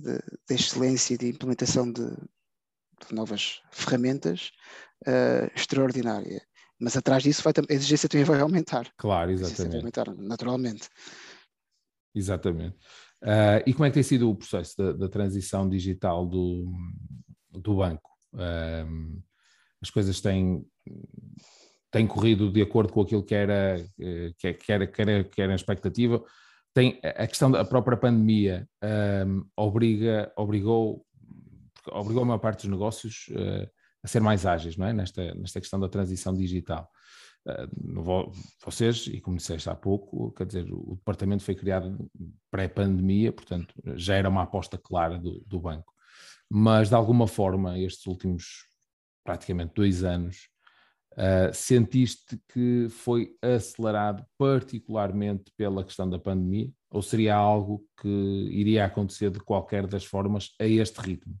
de, 0.00 0.18
de, 0.48 0.54
excelência 0.54 1.14
e 1.14 1.18
de 1.18 1.28
implementação 1.28 1.92
de, 1.92 2.10
de 2.10 3.14
novas 3.14 3.62
ferramentas 3.70 4.50
uh, 5.06 5.48
extraordinária. 5.54 6.42
Mas 6.76 6.96
atrás 6.96 7.22
disso 7.22 7.40
vai, 7.40 7.52
a 7.56 7.72
exigência 7.72 8.08
também 8.08 8.24
vai 8.24 8.40
aumentar. 8.40 8.90
Claro, 8.96 9.30
exatamente. 9.30 9.70
Vai 9.70 9.78
aumentar 9.78 10.14
naturalmente. 10.16 10.88
Exatamente. 12.12 12.76
Uh, 13.22 13.62
e 13.64 13.72
como 13.72 13.84
é 13.84 13.90
que 13.90 13.94
tem 13.94 14.02
sido 14.02 14.28
o 14.28 14.34
processo 14.34 14.76
da, 14.76 14.92
da 14.92 15.08
transição 15.08 15.68
digital 15.68 16.26
do, 16.26 16.68
do 17.52 17.76
banco? 17.76 18.08
as 19.80 19.90
coisas 19.90 20.20
têm 20.20 20.64
tem 21.90 22.06
corrido 22.06 22.50
de 22.50 22.60
acordo 22.62 22.92
com 22.92 23.00
aquilo 23.00 23.22
que 23.22 23.34
era, 23.34 23.78
eh, 24.00 24.32
que, 24.38 24.54
que 24.54 24.72
era, 24.72 24.86
que 24.86 25.00
era, 25.00 25.24
que 25.24 25.42
era 25.42 25.52
a 25.52 25.56
expectativa. 25.56 26.22
Tem 26.74 27.00
a 27.02 27.26
questão 27.26 27.50
da 27.50 27.64
própria 27.64 27.96
pandemia 27.96 28.68
um, 29.26 29.44
obriga, 29.56 30.30
obrigou, 30.36 31.04
obrigou 31.90 32.22
a 32.22 32.26
maior 32.26 32.38
parte 32.38 32.62
dos 32.62 32.70
negócios 32.70 33.26
uh, 33.30 33.68
a 34.02 34.06
ser 34.06 34.20
mais 34.20 34.46
ágeis, 34.46 34.76
não 34.76 34.86
é? 34.86 34.92
Nesta, 34.92 35.34
nesta 35.34 35.60
questão 35.60 35.80
da 35.80 35.88
transição 35.88 36.36
digital. 36.36 36.88
Uh, 37.46 38.30
vocês, 38.64 39.06
e 39.06 39.20
como 39.20 39.38
disseste 39.38 39.68
há 39.68 39.74
pouco, 39.74 40.30
quer 40.32 40.46
dizer, 40.46 40.68
o 40.70 40.94
departamento 40.96 41.42
foi 41.42 41.54
criado 41.54 42.08
pré-pandemia, 42.50 43.32
portanto 43.32 43.74
já 43.96 44.14
era 44.14 44.28
uma 44.28 44.42
aposta 44.42 44.78
clara 44.78 45.18
do, 45.18 45.42
do 45.46 45.58
banco. 45.58 45.92
Mas 46.50 46.90
de 46.90 46.94
alguma 46.94 47.26
forma, 47.26 47.78
estes 47.78 48.06
últimos 48.06 48.66
praticamente 49.24 49.72
dois 49.74 50.04
anos, 50.04 50.48
Uh, 51.18 51.52
sentiste 51.52 52.40
que 52.46 52.86
foi 52.90 53.36
acelerado 53.42 54.24
particularmente 54.38 55.50
pela 55.56 55.82
questão 55.82 56.08
da 56.08 56.16
pandemia 56.16 56.70
ou 56.88 57.02
seria 57.02 57.34
algo 57.34 57.84
que 58.00 58.08
iria 58.08 58.84
acontecer 58.84 59.28
de 59.28 59.40
qualquer 59.40 59.84
das 59.88 60.04
formas 60.04 60.54
a 60.60 60.64
este 60.64 61.00
ritmo? 61.00 61.36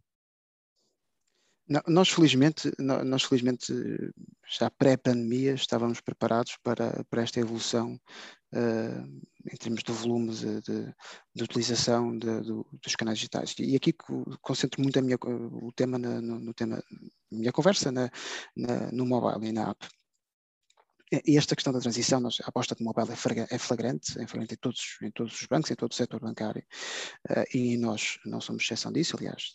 Nós 1.86 2.08
felizmente, 2.08 2.72
nós 2.78 3.22
felizmente 3.22 3.72
já 4.58 4.68
pré-pandemia 4.68 5.52
estávamos 5.52 6.00
preparados 6.00 6.56
para, 6.62 7.04
para 7.08 7.22
esta 7.22 7.38
evolução 7.38 8.00
uh, 8.52 9.20
em 9.52 9.56
termos 9.56 9.82
de 9.82 9.92
volume 9.92 10.34
de, 10.34 10.60
de, 10.60 10.94
de 11.34 11.42
utilização 11.42 12.16
de, 12.16 12.40
do, 12.40 12.66
dos 12.72 12.96
canais 12.96 13.18
digitais. 13.18 13.54
E 13.58 13.76
aqui 13.76 13.92
concentro 14.42 14.82
muito 14.82 15.00
minha, 15.02 15.16
o 15.22 15.72
tema 15.72 15.98
no, 15.98 16.20
no 16.20 16.54
tema, 16.54 16.82
minha 17.30 17.52
conversa 17.52 17.90
na, 17.90 18.10
na, 18.56 18.90
no 18.92 19.06
mobile 19.06 19.48
e 19.48 19.52
na 19.52 19.70
app. 19.70 19.88
E 21.24 21.38
esta 21.38 21.56
questão 21.56 21.72
da 21.72 21.80
transição, 21.80 22.20
a 22.26 22.48
aposta 22.48 22.74
de 22.74 22.84
mobile 22.84 23.08
é, 23.10 23.54
é 23.54 23.58
flagrante, 23.58 24.20
é 24.20 24.26
flagrante 24.26 24.54
em 24.54 24.58
todos, 24.58 24.98
em 25.02 25.10
todos 25.10 25.40
os 25.40 25.46
bancos, 25.46 25.70
em 25.70 25.74
todo 25.74 25.90
o 25.90 25.94
setor 25.94 26.20
bancário, 26.20 26.62
uh, 27.30 27.56
e 27.56 27.78
nós 27.78 28.18
não 28.26 28.42
somos 28.42 28.62
exceção 28.62 28.92
disso, 28.92 29.16
aliás, 29.16 29.54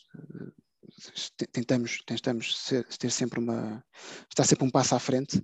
tentamos, 1.52 2.00
tentamos 2.06 2.58
ser, 2.60 2.86
ter 2.86 3.12
sempre 3.12 3.40
uma, 3.40 3.84
estar 4.30 4.44
sempre 4.44 4.66
um 4.66 4.70
passo 4.70 4.96
à 4.96 5.00
frente, 5.00 5.42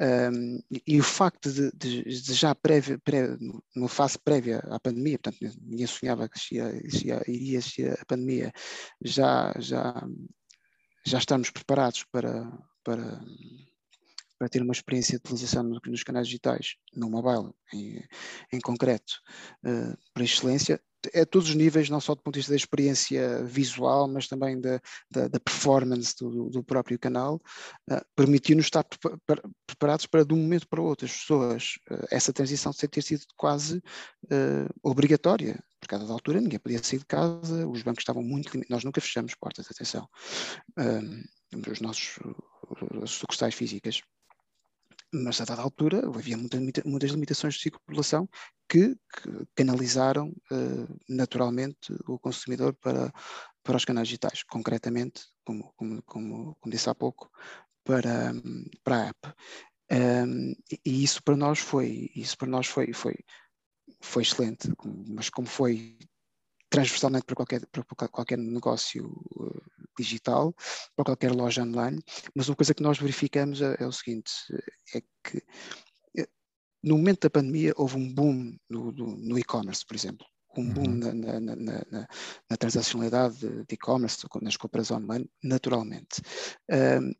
um, 0.00 0.58
e, 0.86 1.00
o 1.00 1.04
facto 1.04 1.50
de, 1.50 1.70
de, 1.72 2.02
de 2.02 2.34
já 2.34 2.54
prévia, 2.54 2.98
pré, 2.98 3.28
numa 3.74 3.88
fase 3.88 4.18
prévia 4.18 4.58
à 4.70 4.78
pandemia, 4.78 5.18
portanto, 5.18 5.56
ninguém 5.62 5.86
sonhava 5.86 6.28
que 6.28 6.56
iria 6.56 7.58
existir 7.58 7.98
a 7.98 8.04
pandemia, 8.04 8.52
já, 9.02 9.54
já 9.58 10.06
já 11.06 11.18
estamos 11.18 11.50
preparados 11.50 12.04
para, 12.10 12.44
para, 12.82 13.20
para 14.36 14.48
ter 14.48 14.60
uma 14.60 14.72
experiência 14.72 15.12
de 15.12 15.24
utilização 15.24 15.62
nos 15.62 16.02
canais 16.02 16.26
digitais, 16.26 16.74
no 16.94 17.08
mobile 17.08 17.52
em, 17.72 18.02
em 18.52 18.60
concreto, 18.60 19.20
uh, 19.64 19.96
para 20.12 20.24
excelência, 20.24 20.80
a 21.14 21.26
todos 21.26 21.48
os 21.48 21.54
níveis, 21.54 21.90
não 21.90 22.00
só 22.00 22.14
do 22.14 22.22
ponto 22.22 22.34
de 22.34 22.40
vista 22.40 22.52
da 22.52 22.56
experiência 22.56 23.42
visual, 23.44 24.08
mas 24.08 24.26
também 24.26 24.60
da, 24.60 24.80
da, 25.10 25.28
da 25.28 25.40
performance 25.40 26.14
do, 26.18 26.50
do, 26.50 26.62
próprio 26.62 26.98
canal, 26.98 27.40
uh, 27.90 28.00
permitiu-nos 28.14 28.66
estar 28.66 28.84
preparados 29.66 30.06
para, 30.06 30.24
de 30.24 30.34
um 30.34 30.38
momento 30.38 30.68
para 30.68 30.80
o 30.80 30.84
outro, 30.84 31.06
as 31.06 31.12
pessoas, 31.12 31.74
uh, 31.90 32.06
essa 32.10 32.32
transição 32.32 32.72
ter 32.72 33.02
sido 33.02 33.24
quase 33.36 33.78
uh, 33.78 34.68
obrigatória, 34.82 35.62
por 35.80 35.88
cada 35.88 36.10
altura 36.12 36.40
ninguém 36.40 36.58
podia 36.58 36.82
sair 36.82 36.98
de 36.98 37.06
casa, 37.06 37.66
os 37.68 37.82
bancos 37.82 38.02
estavam 38.02 38.22
muito 38.22 38.46
limitados, 38.46 38.70
nós 38.70 38.84
nunca 38.84 39.00
fechamos 39.00 39.34
portas, 39.34 39.66
atenção, 39.70 40.08
os 41.70 41.80
nossos 41.80 42.18
sucursais 43.06 43.54
físicas 43.54 44.00
mas 45.24 45.40
a 45.40 45.44
dada 45.44 45.62
altura 45.62 46.06
havia 46.06 46.36
muitas, 46.36 46.60
muitas 46.84 47.10
limitações 47.10 47.54
de 47.54 47.62
circulação 47.62 48.28
que, 48.68 48.94
que 48.94 49.46
canalizaram 49.54 50.28
uh, 50.50 51.00
naturalmente 51.08 51.92
o 52.06 52.18
consumidor 52.18 52.74
para, 52.74 53.12
para 53.62 53.76
os 53.76 53.84
canais 53.84 54.08
digitais, 54.08 54.42
concretamente, 54.42 55.22
como, 55.44 55.72
como, 55.76 56.02
como, 56.02 56.56
como 56.60 56.72
disse 56.72 56.90
há 56.90 56.94
pouco, 56.94 57.30
para, 57.84 58.32
para 58.82 58.96
a 58.96 59.06
app. 59.08 59.34
Um, 59.90 60.50
e, 60.70 60.80
e 60.84 61.04
isso 61.04 61.22
para 61.22 61.36
nós 61.36 61.60
foi, 61.60 62.10
isso 62.14 62.36
para 62.36 62.48
nós 62.48 62.66
foi, 62.66 62.92
foi, 62.92 63.14
foi 64.00 64.22
excelente, 64.22 64.68
mas 65.08 65.30
como 65.30 65.46
foi 65.46 65.96
transversalmente 66.68 67.24
para 67.24 67.36
qualquer, 67.36 67.66
para 67.66 68.08
qualquer 68.08 68.38
negócio 68.38 69.06
uh, 69.06 69.62
digital, 69.96 70.54
para 70.94 71.04
qualquer 71.04 71.32
loja 71.32 71.62
online, 71.62 72.00
mas 72.34 72.48
uma 72.48 72.56
coisa 72.56 72.74
que 72.74 72.82
nós 72.82 72.98
verificamos 72.98 73.60
é, 73.60 73.76
é 73.80 73.86
o 73.86 73.92
seguinte, 73.92 74.32
é 74.94 75.00
que 75.00 75.42
eh, 76.18 76.28
no 76.82 76.96
momento 76.96 77.22
da 77.22 77.30
pandemia 77.30 77.72
houve 77.76 77.96
um 77.96 78.12
boom 78.12 78.56
no, 78.68 78.92
no, 78.92 79.16
no 79.16 79.38
e-commerce, 79.38 79.84
por 79.86 79.94
exemplo, 79.94 80.26
um 80.56 80.72
boom 80.72 80.88
uhum. 80.88 80.96
na, 80.96 81.14
na, 81.14 81.40
na, 81.40 81.56
na, 81.56 82.08
na 82.50 82.56
transacionalidade 82.56 83.38
de 83.38 83.74
e-commerce, 83.74 84.26
nas 84.42 84.56
compras 84.56 84.90
online, 84.90 85.28
naturalmente. 85.42 86.22
Um, 86.70 87.12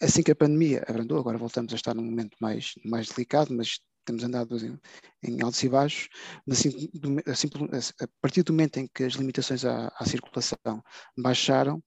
assim 0.00 0.22
que 0.22 0.32
a 0.32 0.36
pandemia 0.36 0.84
abrandou, 0.88 1.18
agora 1.18 1.38
voltamos 1.38 1.72
a 1.72 1.76
estar 1.76 1.94
num 1.94 2.04
momento 2.04 2.36
mais, 2.40 2.74
mais 2.84 3.08
delicado, 3.08 3.54
mas 3.54 3.80
temos 4.04 4.24
andado 4.24 4.56
em, 4.56 4.78
em 5.22 5.42
altos 5.42 5.62
e 5.62 5.68
baixos, 5.68 6.08
mas 6.46 6.58
assim, 6.58 6.90
do, 6.94 7.30
assim, 7.30 7.48
a 8.00 8.08
partir 8.20 8.42
do 8.42 8.52
momento 8.52 8.78
em 8.78 8.86
que 8.86 9.04
as 9.04 9.14
limitações 9.14 9.64
à, 9.64 9.92
à 9.96 10.04
circulação 10.04 10.56
baixaram, 11.16 11.82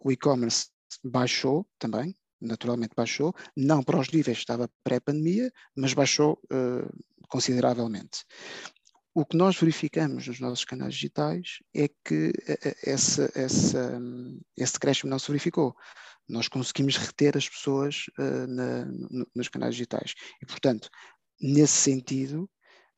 o 0.00 0.10
e-commerce 0.10 0.68
baixou 1.02 1.66
também, 1.78 2.16
naturalmente 2.40 2.94
baixou, 2.96 3.34
não 3.56 3.82
para 3.82 3.98
os 3.98 4.10
níveis 4.10 4.38
que 4.38 4.42
estava 4.42 4.70
pré-pandemia, 4.82 5.50
mas 5.76 5.94
baixou 5.94 6.38
uh, 6.52 7.04
consideravelmente. 7.28 8.24
O 9.14 9.24
que 9.24 9.36
nós 9.36 9.56
verificamos 9.56 10.26
nos 10.26 10.40
nossos 10.40 10.64
canais 10.64 10.94
digitais 10.94 11.58
é 11.72 11.88
que 12.04 12.32
eh, 12.48 12.58
eh, 12.64 12.76
essa, 12.84 13.30
essa, 13.36 14.00
esse 14.56 14.78
crescimento 14.78 15.12
não 15.12 15.20
se 15.20 15.28
verificou. 15.28 15.72
Nós 16.28 16.48
conseguimos 16.48 16.96
reter 16.96 17.36
as 17.36 17.48
pessoas 17.48 18.06
uh, 18.18 18.46
na, 18.48 18.84
nos 19.32 19.48
canais 19.48 19.76
digitais. 19.76 20.14
E, 20.42 20.46
portanto, 20.46 20.88
nesse 21.44 21.74
sentido, 21.74 22.50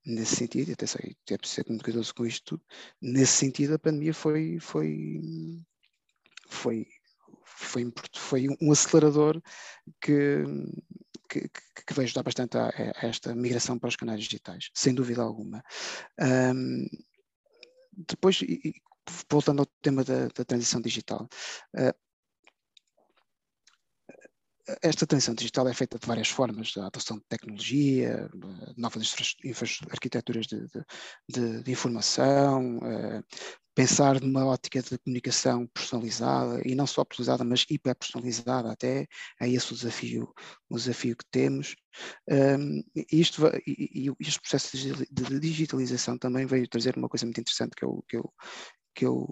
nesse 0.04 0.36
sentido, 0.36 0.72
até 0.72 0.86
sei, 0.86 1.16
é 1.30 1.36
preciso 1.36 1.56
ser 1.56 1.64
cuidadoso 1.64 2.14
com 2.14 2.24
isto, 2.24 2.60
nesse 3.02 3.32
sentido 3.32 3.74
a 3.74 3.78
pandemia 3.78 4.14
foi, 4.14 4.58
foi, 4.60 5.20
foi, 6.48 6.86
foi, 7.44 7.92
foi 8.14 8.46
um 8.60 8.70
acelerador 8.70 9.42
que, 10.00 10.44
que, 11.28 11.40
que 11.86 11.92
vai 11.92 12.04
ajudar 12.04 12.22
bastante 12.22 12.56
a, 12.56 12.68
a, 12.68 13.06
esta 13.06 13.34
migração 13.34 13.78
para 13.80 13.88
os 13.88 13.96
canais 13.96 14.22
digitais, 14.22 14.70
sem 14.72 14.94
dúvida 14.94 15.22
alguma. 15.22 15.60
Um, 16.20 16.86
depois, 18.08 18.38
voltando 19.28 19.60
ao 19.60 19.66
tema 19.82 20.04
da, 20.04 20.28
da 20.28 20.44
transição 20.44 20.80
digital, 20.80 21.28
uh, 21.74 22.05
esta 24.82 25.06
transição 25.06 25.34
digital 25.34 25.68
é 25.68 25.74
feita 25.74 25.98
de 25.98 26.06
várias 26.06 26.28
formas, 26.28 26.72
a 26.76 26.86
adoção 26.86 27.18
de 27.18 27.24
tecnologia, 27.28 28.28
novas 28.76 29.14
arquiteturas 29.90 30.46
de, 30.46 30.66
de, 31.28 31.62
de 31.62 31.70
informação, 31.70 32.78
uh, 32.78 33.22
pensar 33.76 34.20
numa 34.22 34.44
ótica 34.46 34.82
de 34.82 34.98
comunicação 34.98 35.66
personalizada, 35.66 36.62
e 36.64 36.74
não 36.74 36.86
só 36.86 37.04
personalizada, 37.04 37.44
mas 37.44 37.66
hiper-personalizada 37.68 38.72
até, 38.72 39.06
é 39.40 39.48
esse 39.48 39.72
o 39.72 39.76
desafio, 39.76 40.32
o 40.68 40.76
desafio 40.76 41.16
que 41.16 41.26
temos. 41.30 41.76
Um, 42.28 42.82
e, 42.94 43.06
isto, 43.12 43.46
e, 43.66 44.08
e, 44.08 44.12
este 44.18 44.40
processo 44.40 44.76
de 44.76 45.40
digitalização 45.40 46.18
também 46.18 46.46
veio 46.46 46.66
trazer 46.68 46.96
uma 46.96 47.08
coisa 47.08 47.26
muito 47.26 47.40
interessante 47.40 47.76
que 47.76 47.84
eu, 47.84 48.02
que 48.08 48.16
eu, 48.16 48.32
que 48.94 49.06
eu 49.06 49.26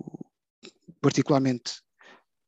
particularmente 1.00 1.82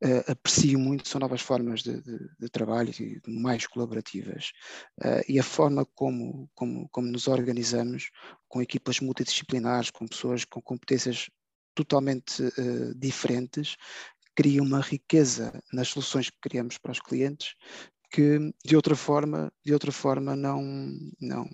uh, 0.03 0.31
aprecio 0.31 0.77
muito 0.79 1.07
são 1.07 1.19
novas 1.19 1.41
formas 1.41 1.81
de, 1.81 2.01
de, 2.01 2.19
de 2.39 2.49
trabalho 2.49 2.91
mais 3.27 3.65
colaborativas. 3.67 4.51
Uh, 4.99 5.23
e 5.27 5.39
a 5.39 5.43
forma 5.43 5.85
como, 5.85 6.49
como, 6.53 6.87
como 6.89 7.07
nos 7.07 7.27
organizamos 7.27 8.11
com 8.47 8.61
equipas 8.61 8.99
multidisciplinares, 8.99 9.89
com 9.89 10.07
pessoas 10.07 10.45
com 10.45 10.61
competências 10.61 11.29
totalmente 11.75 12.41
uh, 12.43 12.95
diferentes, 12.95 13.75
cria 14.35 14.61
uma 14.61 14.81
riqueza 14.81 15.63
nas 15.73 15.87
soluções 15.87 16.29
que 16.29 16.37
criamos 16.39 16.77
para 16.77 16.91
os 16.91 16.99
clientes 16.99 17.55
que 18.09 18.39
de 18.65 18.75
outra 18.75 18.95
forma, 18.95 19.51
de 19.65 19.73
outra 19.73 19.91
forma 19.91 20.35
não, 20.35 20.61
não, 21.19 21.45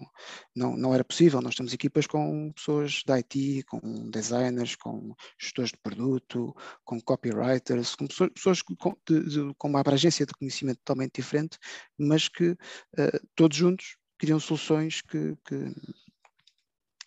não, 0.55 0.77
não 0.77 0.93
era 0.93 1.03
possível. 1.03 1.41
Nós 1.41 1.55
temos 1.55 1.73
equipas 1.73 2.05
com 2.05 2.51
pessoas 2.53 3.01
da 3.05 3.15
IT, 3.15 3.63
com 3.63 4.09
designers, 4.09 4.75
com 4.75 5.15
gestores 5.39 5.71
de 5.71 5.77
produto, 5.77 6.55
com 6.83 7.01
copywriters, 7.01 7.95
com 7.95 8.07
pessoas, 8.07 8.29
pessoas 8.33 8.61
com, 8.61 8.95
de, 9.07 9.23
de, 9.23 9.53
com 9.57 9.67
uma 9.67 9.79
abrangência 9.79 10.25
de 10.25 10.33
conhecimento 10.33 10.77
totalmente 10.77 11.15
diferente, 11.15 11.57
mas 11.97 12.27
que 12.27 12.51
uh, 12.51 13.27
todos 13.35 13.57
juntos 13.57 13.97
criam 14.17 14.39
soluções 14.39 15.01
que, 15.01 15.35
que, 15.45 15.73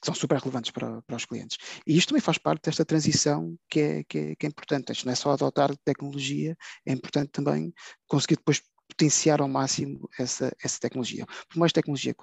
são 0.04 0.14
super 0.14 0.38
relevantes 0.38 0.70
para, 0.70 1.02
para, 1.02 1.16
os 1.16 1.24
clientes. 1.24 1.56
E 1.86 1.96
isto 1.96 2.10
também 2.10 2.20
faz 2.20 2.38
parte 2.38 2.64
desta 2.64 2.84
transição 2.84 3.56
que 3.68 3.80
é, 3.80 4.04
que 4.04 4.18
é, 4.18 4.36
que 4.36 4.46
é 4.46 4.48
importante. 4.48 4.92
Isto 4.92 5.06
não 5.06 5.12
é 5.12 5.16
só 5.16 5.32
adotar 5.32 5.74
tecnologia, 5.78 6.56
é 6.84 6.92
importante 6.92 7.30
também 7.30 7.72
conseguir 8.06 8.36
depois 8.36 8.62
potenciar 8.88 9.40
ao 9.40 9.48
máximo 9.48 10.08
essa, 10.18 10.54
essa 10.62 10.80
tecnologia. 10.80 11.26
Por 11.48 11.58
mais 11.58 11.72
tecnologia 11.72 12.14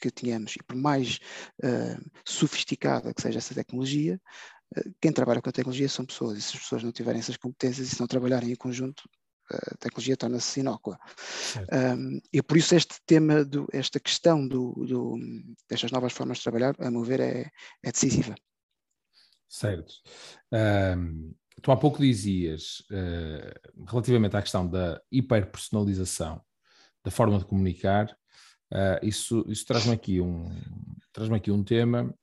que, 0.00 0.10
tenhamos 0.10 0.56
e 0.56 0.62
por 0.62 0.76
mais 0.76 1.18
uh, 1.62 2.10
sofisticada 2.24 3.12
que 3.14 3.22
seja 3.22 3.38
essa 3.38 3.54
tecnologia, 3.54 4.20
uh, 4.76 4.94
quem 5.00 5.12
trabalha 5.12 5.40
com 5.40 5.48
a 5.48 5.52
tecnologia 5.52 5.88
são 5.88 6.04
pessoas, 6.04 6.38
e 6.38 6.42
se 6.42 6.56
as 6.56 6.62
pessoas 6.62 6.82
não 6.82 6.92
tiverem 6.92 7.20
essas 7.20 7.36
competências 7.36 7.88
e 7.88 7.90
se 7.94 8.00
não 8.00 8.06
trabalharem 8.06 8.50
em 8.50 8.56
conjunto, 8.56 9.02
a 9.52 9.76
tecnologia 9.78 10.16
torna-se 10.16 10.60
inócua. 10.60 10.98
Um, 11.98 12.20
e 12.32 12.42
por 12.42 12.56
isso 12.56 12.74
este 12.74 12.96
tema, 13.04 13.44
do, 13.44 13.66
esta 13.72 13.98
questão 13.98 14.46
do, 14.46 14.72
do, 14.86 15.18
destas 15.68 15.90
novas 15.90 16.12
formas 16.12 16.38
de 16.38 16.44
trabalhar, 16.44 16.74
a 16.78 16.90
meu 16.90 17.02
ver, 17.02 17.20
é, 17.20 17.50
é 17.82 17.92
decisiva. 17.92 18.34
Certo. 19.48 19.92
Um, 20.52 21.34
tu 21.62 21.70
há 21.72 21.76
pouco 21.76 22.00
dizias, 22.00 22.80
uh, 22.90 23.84
relativamente 23.88 24.36
à 24.36 24.42
questão 24.42 24.66
da 24.66 25.00
hiperpersonalização 25.10 26.40
da 27.04 27.10
forma 27.10 27.38
de 27.38 27.44
comunicar, 27.44 28.10
uh, 28.72 29.04
isso, 29.04 29.44
isso 29.48 29.64
traz-me 29.66 29.92
aqui, 29.92 30.20
um, 30.20 30.48
traz 31.12 31.30
aqui 31.32 31.50
um 31.50 31.62
tema 31.62 32.14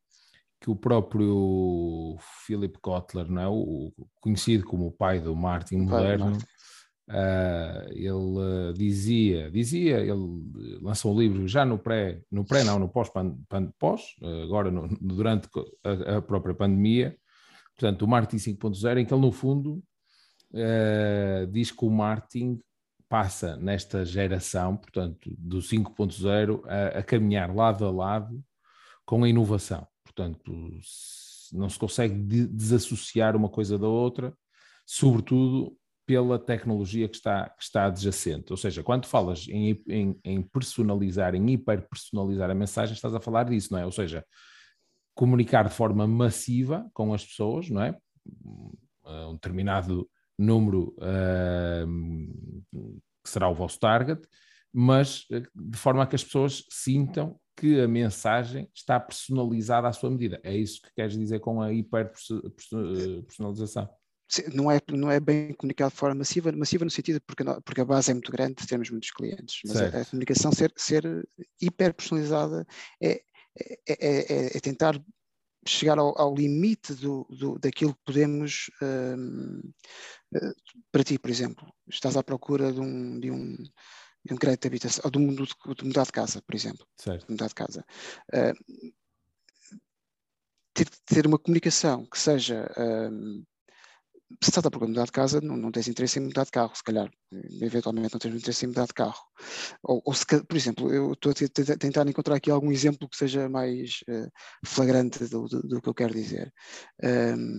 que 0.60 0.70
o 0.72 0.76
próprio 0.76 2.18
Philip 2.46 2.80
Kotler, 2.80 3.30
não 3.30 3.42
é? 3.42 3.48
o, 3.48 3.94
conhecido 4.20 4.66
como 4.66 4.88
o 4.88 4.92
pai 4.92 5.20
do 5.20 5.36
marketing 5.36 5.84
moderno, 5.84 6.38
Uh, 7.10 7.88
ele 7.94 8.74
dizia, 8.74 9.50
dizia, 9.50 10.00
ele 10.02 10.82
lançou 10.82 11.14
um 11.14 11.18
livro 11.18 11.48
já 11.48 11.64
no 11.64 11.80
pré, 11.80 12.22
no 12.30 12.44
pré 12.44 12.66
não, 12.66 12.78
no 12.78 12.90
pós, 12.90 13.10
pós 13.80 14.02
uh, 14.22 14.44
agora 14.44 14.70
no, 14.70 14.90
durante 15.00 15.48
a, 15.86 16.18
a, 16.18 16.22
própria 16.22 16.54
pandemia, 16.54 17.18
portanto, 17.78 18.02
o 18.02 18.08
marketing 18.08 18.56
5.0, 18.56 18.98
em 18.98 19.06
que 19.06 19.14
ele, 19.14 19.22
no 19.22 19.32
fundo, 19.32 19.84
uh, 20.52 21.48
diz 21.52 21.72
que 21.72 21.86
o 21.86 21.90
marketing 21.90 22.60
passa 23.08 23.56
nesta 23.56 24.04
geração, 24.04 24.76
portanto, 24.76 25.34
do 25.38 25.60
5.0 25.60 26.62
a, 26.66 27.00
a, 27.00 27.04
caminhar 27.04 27.56
lado 27.56 27.86
a 27.86 27.92
lado 27.92 28.44
com 29.06 29.24
a 29.24 29.30
inovação. 29.30 29.88
Portanto, 30.04 30.52
não 31.54 31.70
se 31.70 31.80
consegue 31.80 32.14
desassociar 32.48 33.36
uma 33.36 33.48
coisa 33.48 33.78
da 33.78 33.88
outra, 33.88 34.34
sobretudo 34.86 35.78
pela 36.06 36.40
tecnologia 36.40 37.08
que 37.08 37.16
está, 37.16 37.50
que 37.50 37.64
está 37.64 37.86
adjacente. 37.86 38.52
Ou 38.52 38.58
seja, 38.58 38.82
quando 38.82 39.06
falas 39.06 39.48
em, 39.48 39.82
em, 39.88 40.20
em 40.24 40.42
personalizar, 40.42 41.36
em 41.36 41.50
hiperpersonalizar 41.52 42.50
a 42.50 42.56
mensagem, 42.56 42.96
estás 42.96 43.14
a 43.14 43.20
falar 43.20 43.44
disso, 43.44 43.72
não 43.72 43.80
é? 43.80 43.86
Ou 43.86 43.92
seja, 43.92 44.26
comunicar 45.18 45.68
de 45.68 45.74
forma 45.74 46.08
massiva 46.08 46.90
com 46.94 47.14
as 47.14 47.26
pessoas, 47.26 47.70
não 47.70 47.82
é? 47.82 47.98
Um 49.04 49.34
determinado 49.34 50.10
número 50.38 50.96
uh, 51.00 51.88
que 53.24 53.30
será 53.30 53.50
o 53.50 53.56
vosso 53.56 53.80
target, 53.80 54.22
mas 54.72 55.26
eh, 55.32 55.42
de 55.56 55.78
forma 55.78 56.04
a 56.04 56.08
que 56.08 56.16
as 56.16 56.24
pessoas 56.24 56.64
sintam 56.70 57.40
que 57.56 57.82
a 57.82 57.88
mensagem 57.88 58.70
está 58.76 59.00
personalizada 59.00 59.88
à 59.88 59.94
sua 59.94 60.12
medida. 60.12 60.40
É 60.44 60.56
isso 60.56 60.80
que 60.82 60.94
queres 60.94 61.18
dizer 61.18 61.40
com 61.40 61.60
a 61.62 61.74
hiperpersonalização? 61.74 63.90
Não 64.54 64.70
é, 64.70 64.82
não 64.92 65.10
é 65.10 65.22
bem 65.22 65.54
comunicado 65.54 65.92
de 65.92 65.98
forma 65.98 66.16
massiva, 66.16 66.52
massiva 66.52 66.84
no 66.84 66.92
sentido 66.92 67.22
porque, 67.26 67.46
porque 67.64 67.80
a 67.80 67.86
base 67.86 68.12
é 68.12 68.14
muito 68.14 68.30
grande, 68.30 68.56
temos 68.68 68.92
muitos 68.92 69.10
clientes, 69.12 69.62
mas 69.66 69.78
a, 69.78 70.02
a, 70.02 70.06
comunicação 70.06 70.52
ser, 70.52 70.74
ser 70.76 71.26
hiper 71.62 71.94
personalizada 71.94 72.68
é, 73.02 73.22
é, 73.88 73.98
é, 74.00 74.58
é, 74.58 74.60
tentar 74.60 75.02
chegar 75.66 75.98
ao, 75.98 76.20
ao 76.20 76.34
limite 76.34 76.94
do, 76.94 77.26
do, 77.30 77.60
daquilo 77.60 77.94
que 77.94 78.02
podemos. 78.06 78.72
Um, 78.82 79.60
uh, 80.36 80.54
para 80.92 81.04
ti, 81.04 81.20
por 81.20 81.30
exemplo, 81.30 81.68
estás 81.90 82.16
à 82.16 82.24
procura 82.24 82.72
de 82.72 82.80
um, 82.80 83.20
de 83.20 83.32
um, 83.32 83.56
de 84.26 84.34
um 84.34 84.38
crédito 84.38 84.62
de 84.62 84.68
habitação, 84.68 85.02
ou 85.06 85.12
de, 85.12 85.18
um, 85.18 85.36
de 85.36 85.86
mudar 85.86 86.06
de 86.06 86.12
casa, 86.12 86.42
por 86.42 86.56
exemplo. 86.56 86.86
Certo. 86.98 87.26
De 87.26 87.32
mudar 87.32 87.48
de 87.48 87.56
casa. 87.56 87.86
Uh, 88.34 88.94
ter, 90.74 90.90
ter 91.06 91.28
uma 91.28 91.40
comunicação 91.40 92.06
que 92.06 92.20
seja. 92.20 92.72
Um, 92.78 93.44
se 94.42 94.50
estás 94.50 94.66
a 94.66 94.70
procurar 94.70 94.90
mudar 94.90 95.06
de 95.06 95.12
casa, 95.12 95.40
não, 95.42 95.56
não 95.56 95.72
tens 95.72 95.88
interesse 95.88 96.20
em 96.20 96.24
mudar 96.24 96.44
de 96.44 96.52
carro, 96.52 96.76
se 96.76 96.84
calhar, 96.84 97.10
eventualmente 97.62 98.14
não 98.14 98.20
tens 98.20 98.36
interesse 98.36 98.66
em 98.66 98.68
mudar 98.68 98.86
de 98.86 98.94
carro. 98.94 99.24
Ou, 99.82 100.02
ou 100.06 100.14
se, 100.14 100.26
por 100.26 100.58
exemplo, 100.58 100.94
eu 100.94 101.14
estou 101.14 101.32
a 101.32 101.78
tentar 101.78 102.08
encontrar 102.08 102.36
aqui 102.36 102.52
algum 102.52 102.72
exemplo 102.72 103.08
que 103.08 103.16
seja 103.16 103.48
mais 103.48 104.02
uh, 104.10 104.30
flagrante 104.66 105.26
do, 105.28 105.48
do, 105.48 105.62
do, 105.62 105.82
que 105.82 105.90
eu 105.90 105.94
quero 105.94 106.14
dizer. 106.14 106.54
Um, 107.02 107.58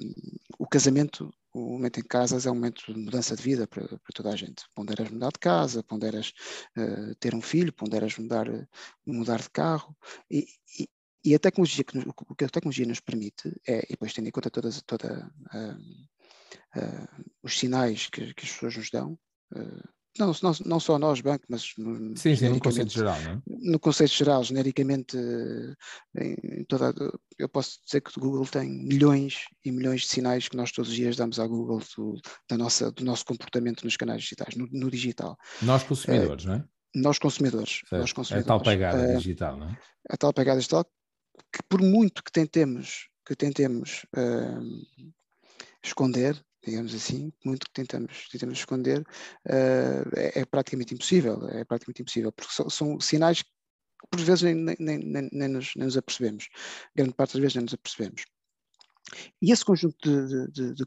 o 0.59 0.67
casamento, 0.69 1.33
o 1.55 1.73
momento 1.73 2.01
em 2.01 2.05
casas 2.05 2.45
é 2.45 2.51
um 2.51 2.55
momento 2.55 2.93
de 2.93 2.99
mudança 2.99 3.35
de 3.35 3.43
vida 3.43 3.67
para, 3.67 3.87
para 3.89 4.13
toda 4.15 4.31
a 4.31 4.37
gente. 4.37 4.65
Ponderas 4.75 5.11
mudar 5.11 5.33
de 5.33 5.39
casa, 5.39 5.83
ponderas 5.83 6.33
uh, 6.77 7.15
ter 7.19 7.35
um 7.35 7.41
filho, 7.41 7.73
ponderas 7.73 8.17
mudar, 8.19 8.47
mudar 9.07 9.41
de 9.41 9.51
carro, 9.51 9.97
e, 10.31 10.47
e, 10.79 10.89
e 11.25 11.35
a 11.35 11.39
tecnologia 11.39 11.83
que, 11.83 11.99
o 11.99 12.35
que 12.35 12.45
a 12.45 12.49
tecnologia 12.49 12.87
nos 12.87 13.01
permite 13.01 13.53
é, 13.67 13.85
e 13.85 13.91
depois 13.91 14.13
tendo 14.13 14.29
em 14.29 14.31
conta 14.31 14.51
toda, 14.51 14.71
toda 14.87 15.33
uh, 16.79 17.25
os 17.43 17.59
sinais 17.59 18.09
que, 18.09 18.35
que, 18.35 18.45
as 18.45 18.53
pessoas 18.53 18.77
nos 18.77 18.91
dão, 18.91 19.19
uh, 19.55 19.88
não, 20.19 20.33
não, 20.43 20.53
não 20.67 20.81
só 20.81 20.99
nós, 20.99 21.21
banco, 21.21 21.45
mas 21.49 21.73
no, 21.79 22.17
sim, 22.17 22.35
sim, 22.35 22.49
no 22.49 22.59
conceito 22.59 22.93
geral, 22.93 23.21
não 23.23 23.31
é? 23.33 23.43
No 23.47 23.79
conceito 23.79 24.12
geral, 24.12 24.43
genericamente, 24.43 25.17
em 26.17 26.64
toda, 26.64 26.93
eu 27.38 27.49
posso 27.49 27.79
dizer 27.85 28.01
que 28.01 28.19
o 28.19 28.21
Google 28.21 28.45
tem 28.47 28.69
milhões 28.69 29.45
e 29.64 29.71
milhões 29.71 30.01
de 30.01 30.09
sinais 30.09 30.49
que 30.49 30.57
nós 30.57 30.73
todos 30.73 30.91
os 30.91 30.97
dias 30.97 31.14
damos 31.14 31.38
à 31.38 31.47
Google 31.47 31.81
do, 31.97 32.21
da 32.51 32.59
nossa, 32.59 32.91
do 32.91 33.05
nosso 33.05 33.25
comportamento 33.25 33.85
nos 33.85 33.97
canais 33.97 34.23
digitais, 34.23 34.57
no, 34.57 34.67
no 34.73 34.91
digital. 34.91 35.37
Nós 35.62 35.85
consumidores, 35.85 36.45
uh, 36.45 36.49
não 36.49 36.55
é? 36.57 36.64
Nós 36.97 37.19
consumidores, 37.19 37.83
nós 37.93 38.12
consumidores. 38.12 38.49
É 38.49 38.53
a 38.53 38.59
tal 38.59 38.61
pegada 38.61 39.17
digital, 39.17 39.57
não 39.57 39.69
é? 39.69 39.79
A 40.11 40.17
tal 40.17 40.33
pegada 40.33 40.59
digital 40.59 40.85
que 41.53 41.62
por 41.69 41.81
muito 41.81 42.23
que 42.23 42.33
tentemos, 42.33 43.09
que 43.25 43.37
tentemos 43.37 44.05
uh, 44.17 45.07
esconder, 45.85 46.43
digamos 46.64 46.94
assim, 46.94 47.33
muito 47.44 47.66
que 47.66 47.73
tentamos, 47.73 48.29
tentamos 48.31 48.59
esconder, 48.59 49.01
uh, 49.01 50.16
é, 50.16 50.40
é, 50.40 50.44
praticamente 50.44 50.94
impossível, 50.94 51.49
é 51.49 51.64
praticamente 51.64 52.03
impossível, 52.03 52.33
porque 52.33 52.53
são, 52.53 52.68
são 52.68 53.01
sinais 53.01 53.42
que 53.42 53.51
por 54.11 54.21
vezes 54.21 54.42
nem, 54.42 54.55
nem, 54.55 54.77
nem, 54.79 55.29
nem, 55.33 55.49
nos, 55.49 55.73
nem 55.75 55.87
nos 55.87 55.97
apercebemos, 55.97 56.49
grande 56.94 57.14
parte 57.14 57.33
das 57.35 57.40
vezes 57.40 57.55
nem 57.57 57.64
nos 57.64 57.75
apercebemos. 57.75 58.25
E 59.40 59.53
esse 59.53 59.64
conjunto 59.64 59.97
de, 60.03 60.51
de, 60.53 60.75
de, 60.75 60.85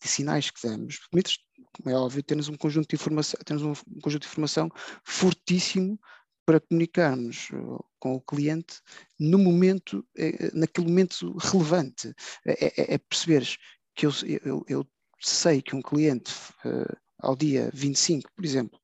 de, 0.00 0.08
sinais 0.08 0.50
que 0.50 0.66
damos 0.66 1.00
permite, 1.10 1.38
como 1.72 1.90
é 1.90 1.98
óbvio, 1.98 2.22
termos 2.22 2.48
um 2.48 2.56
conjunto 2.56 2.88
de 2.88 2.94
informação, 2.94 3.40
temos 3.44 3.62
um, 3.62 4.00
conjunto 4.00 4.22
de 4.22 4.28
informação 4.28 4.68
fortíssimo 5.04 5.98
para 6.46 6.60
comunicarmos 6.60 7.48
uh, 7.50 7.84
com 7.98 8.14
o 8.14 8.20
cliente 8.20 8.80
no 9.18 9.38
momento, 9.38 10.06
eh, 10.14 10.50
naquele 10.52 10.88
momento 10.88 11.34
relevante. 11.38 12.14
É, 12.44 12.66
é, 12.66 12.94
é 12.94 12.98
perceberes 12.98 13.56
que 13.94 14.06
eu, 14.06 14.12
eu, 14.44 14.64
eu 14.68 14.86
sei 15.20 15.62
que 15.62 15.74
um 15.74 15.82
cliente 15.82 16.32
uh, 16.64 16.96
ao 17.18 17.36
dia 17.36 17.70
25, 17.72 18.30
por 18.34 18.44
exemplo, 18.44 18.78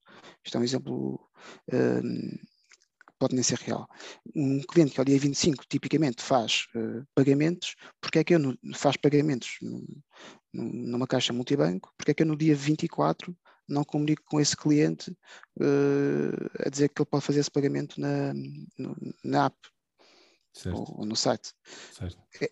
Isto 0.44 0.56
é 0.56 0.60
um 0.60 0.64
exemplo 0.64 1.20
um, 1.72 2.30
que 2.30 3.16
pode 3.18 3.34
nem 3.34 3.42
ser 3.42 3.58
real. 3.58 3.86
Um 4.34 4.60
cliente 4.62 4.92
que 4.92 5.00
ao 5.00 5.04
dia 5.04 5.18
25 5.18 5.64
tipicamente 5.68 6.22
faz 6.22 6.66
uh, 6.74 7.04
pagamentos, 7.14 7.74
porque 8.00 8.20
é 8.20 8.24
que 8.24 8.34
eu 8.34 8.38
no, 8.38 8.56
faz 8.74 8.96
pagamentos 8.96 9.58
numa 10.52 11.06
caixa 11.06 11.32
multibanco, 11.32 11.92
porque 11.96 12.12
é 12.12 12.14
que 12.14 12.22
eu 12.22 12.26
no 12.26 12.36
dia 12.36 12.54
24 12.54 13.36
não 13.68 13.84
comunico 13.84 14.22
com 14.24 14.40
esse 14.40 14.56
cliente 14.56 15.10
uh, 15.60 16.66
a 16.66 16.68
dizer 16.68 16.88
que 16.88 17.00
ele 17.00 17.08
pode 17.08 17.24
fazer 17.24 17.40
esse 17.40 17.50
pagamento 17.50 18.00
na, 18.00 18.32
na 19.22 19.46
app 19.46 19.56
ou, 20.66 21.00
ou, 21.00 21.06
no 21.06 21.16
site. 21.16 21.52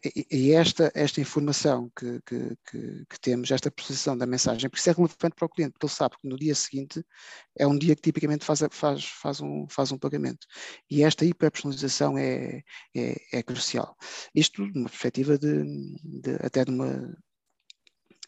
E, 0.05 0.27
e, 0.31 0.53
esta, 0.53 0.91
esta 0.95 1.21
informação 1.21 1.91
que, 1.97 2.21
que, 2.25 2.57
que, 2.71 3.07
que, 3.07 3.21
temos, 3.21 3.51
esta 3.51 3.71
processação 3.71 4.17
da 4.17 4.27
mensagem, 4.27 4.69
por 4.71 4.77
isso 4.77 4.91
é 4.91 4.93
relevante 4.93 5.35
para 5.35 5.47
o 5.47 5.49
cliente, 5.49 5.73
porque 5.73 5.87
ele 5.87 5.93
sabe 5.93 6.17
que 6.19 6.29
no 6.29 6.37
dia 6.37 6.55
seguinte 6.55 7.05
é 7.57 7.67
um 7.67 7.77
dia 7.77 7.95
que 7.95 8.03
tipicamente 8.03 8.45
faz, 8.45 8.61
faz, 8.71 9.05
faz, 9.05 9.41
um, 9.41 9.67
faz 9.69 9.93
um 9.93 9.99
pagamento. 9.99 10.47
E 10.91 11.03
esta 11.03 11.25
hiperpersonalização 11.25 12.17
é, 12.17 12.63
é, 12.95 13.17
é 13.33 13.43
crucial. 13.43 13.97
Isto 14.35 14.71
de 14.71 14.79
uma 14.79 14.89
perspectiva 14.89 15.39
de, 15.39 15.65
de 16.03 16.37
até 16.41 16.65
de 16.65 16.71
uma 16.71 17.17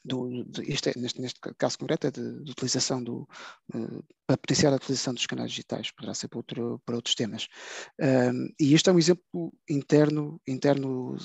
do, 0.05 0.45
de, 0.45 0.63
isto 0.73 0.89
é, 0.89 0.93
neste, 0.97 1.21
neste 1.21 1.41
caso 1.59 1.79
concreto 1.79 2.07
é 2.07 2.11
de, 2.11 2.43
de 2.43 2.51
utilização 2.51 3.03
do, 3.03 3.29
uh, 3.75 4.05
para 4.27 4.37
potenciar 4.37 4.73
a 4.73 4.77
utilização 4.77 5.15
dos 5.15 5.27
canais 5.27 5.51
digitais, 5.51 5.91
poderá 5.91 6.15
ser 6.15 6.29
para, 6.29 6.39
outro, 6.39 6.81
para 6.85 6.97
outros 6.97 7.15
temas. 7.15 7.49
Um, 8.01 8.49
e 8.59 8.75
este 8.75 8.89
é 8.89 8.93
um 8.93 8.99
exemplo 8.99 9.53
interno, 9.69 10.41
interno 10.47 11.17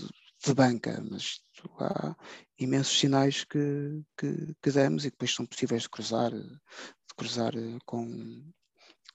de 0.46 0.54
banca, 0.54 1.04
mas 1.10 1.42
há 1.80 2.16
imensos 2.60 3.00
sinais 3.00 3.44
que, 3.44 4.04
que, 4.18 4.56
que 4.62 4.72
damos 4.72 5.06
e 5.06 5.10
que 5.10 5.16
depois 5.16 5.34
são 5.34 5.46
possíveis 5.46 5.84
de 5.84 5.90
cruzar, 5.90 6.32
de 6.32 7.16
cruzar 7.18 7.56
eh, 7.56 7.78
com, 7.86 8.44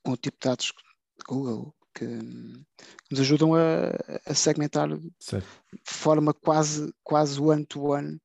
com 0.02 0.12
o 0.12 0.16
tipo 0.16 0.38
de 0.40 0.48
dados 0.48 0.66
de 0.66 1.24
Google, 1.28 1.74
que, 1.94 2.06
nos 3.10 3.20
ajudam 3.20 3.54
a, 3.54 3.90
a 4.26 4.34
segmentar 4.34 4.88
certo. 5.18 5.46
de 5.72 5.92
forma 5.92 6.32
quase, 6.32 6.92
quase 7.02 7.40
one-to-one 7.40 8.20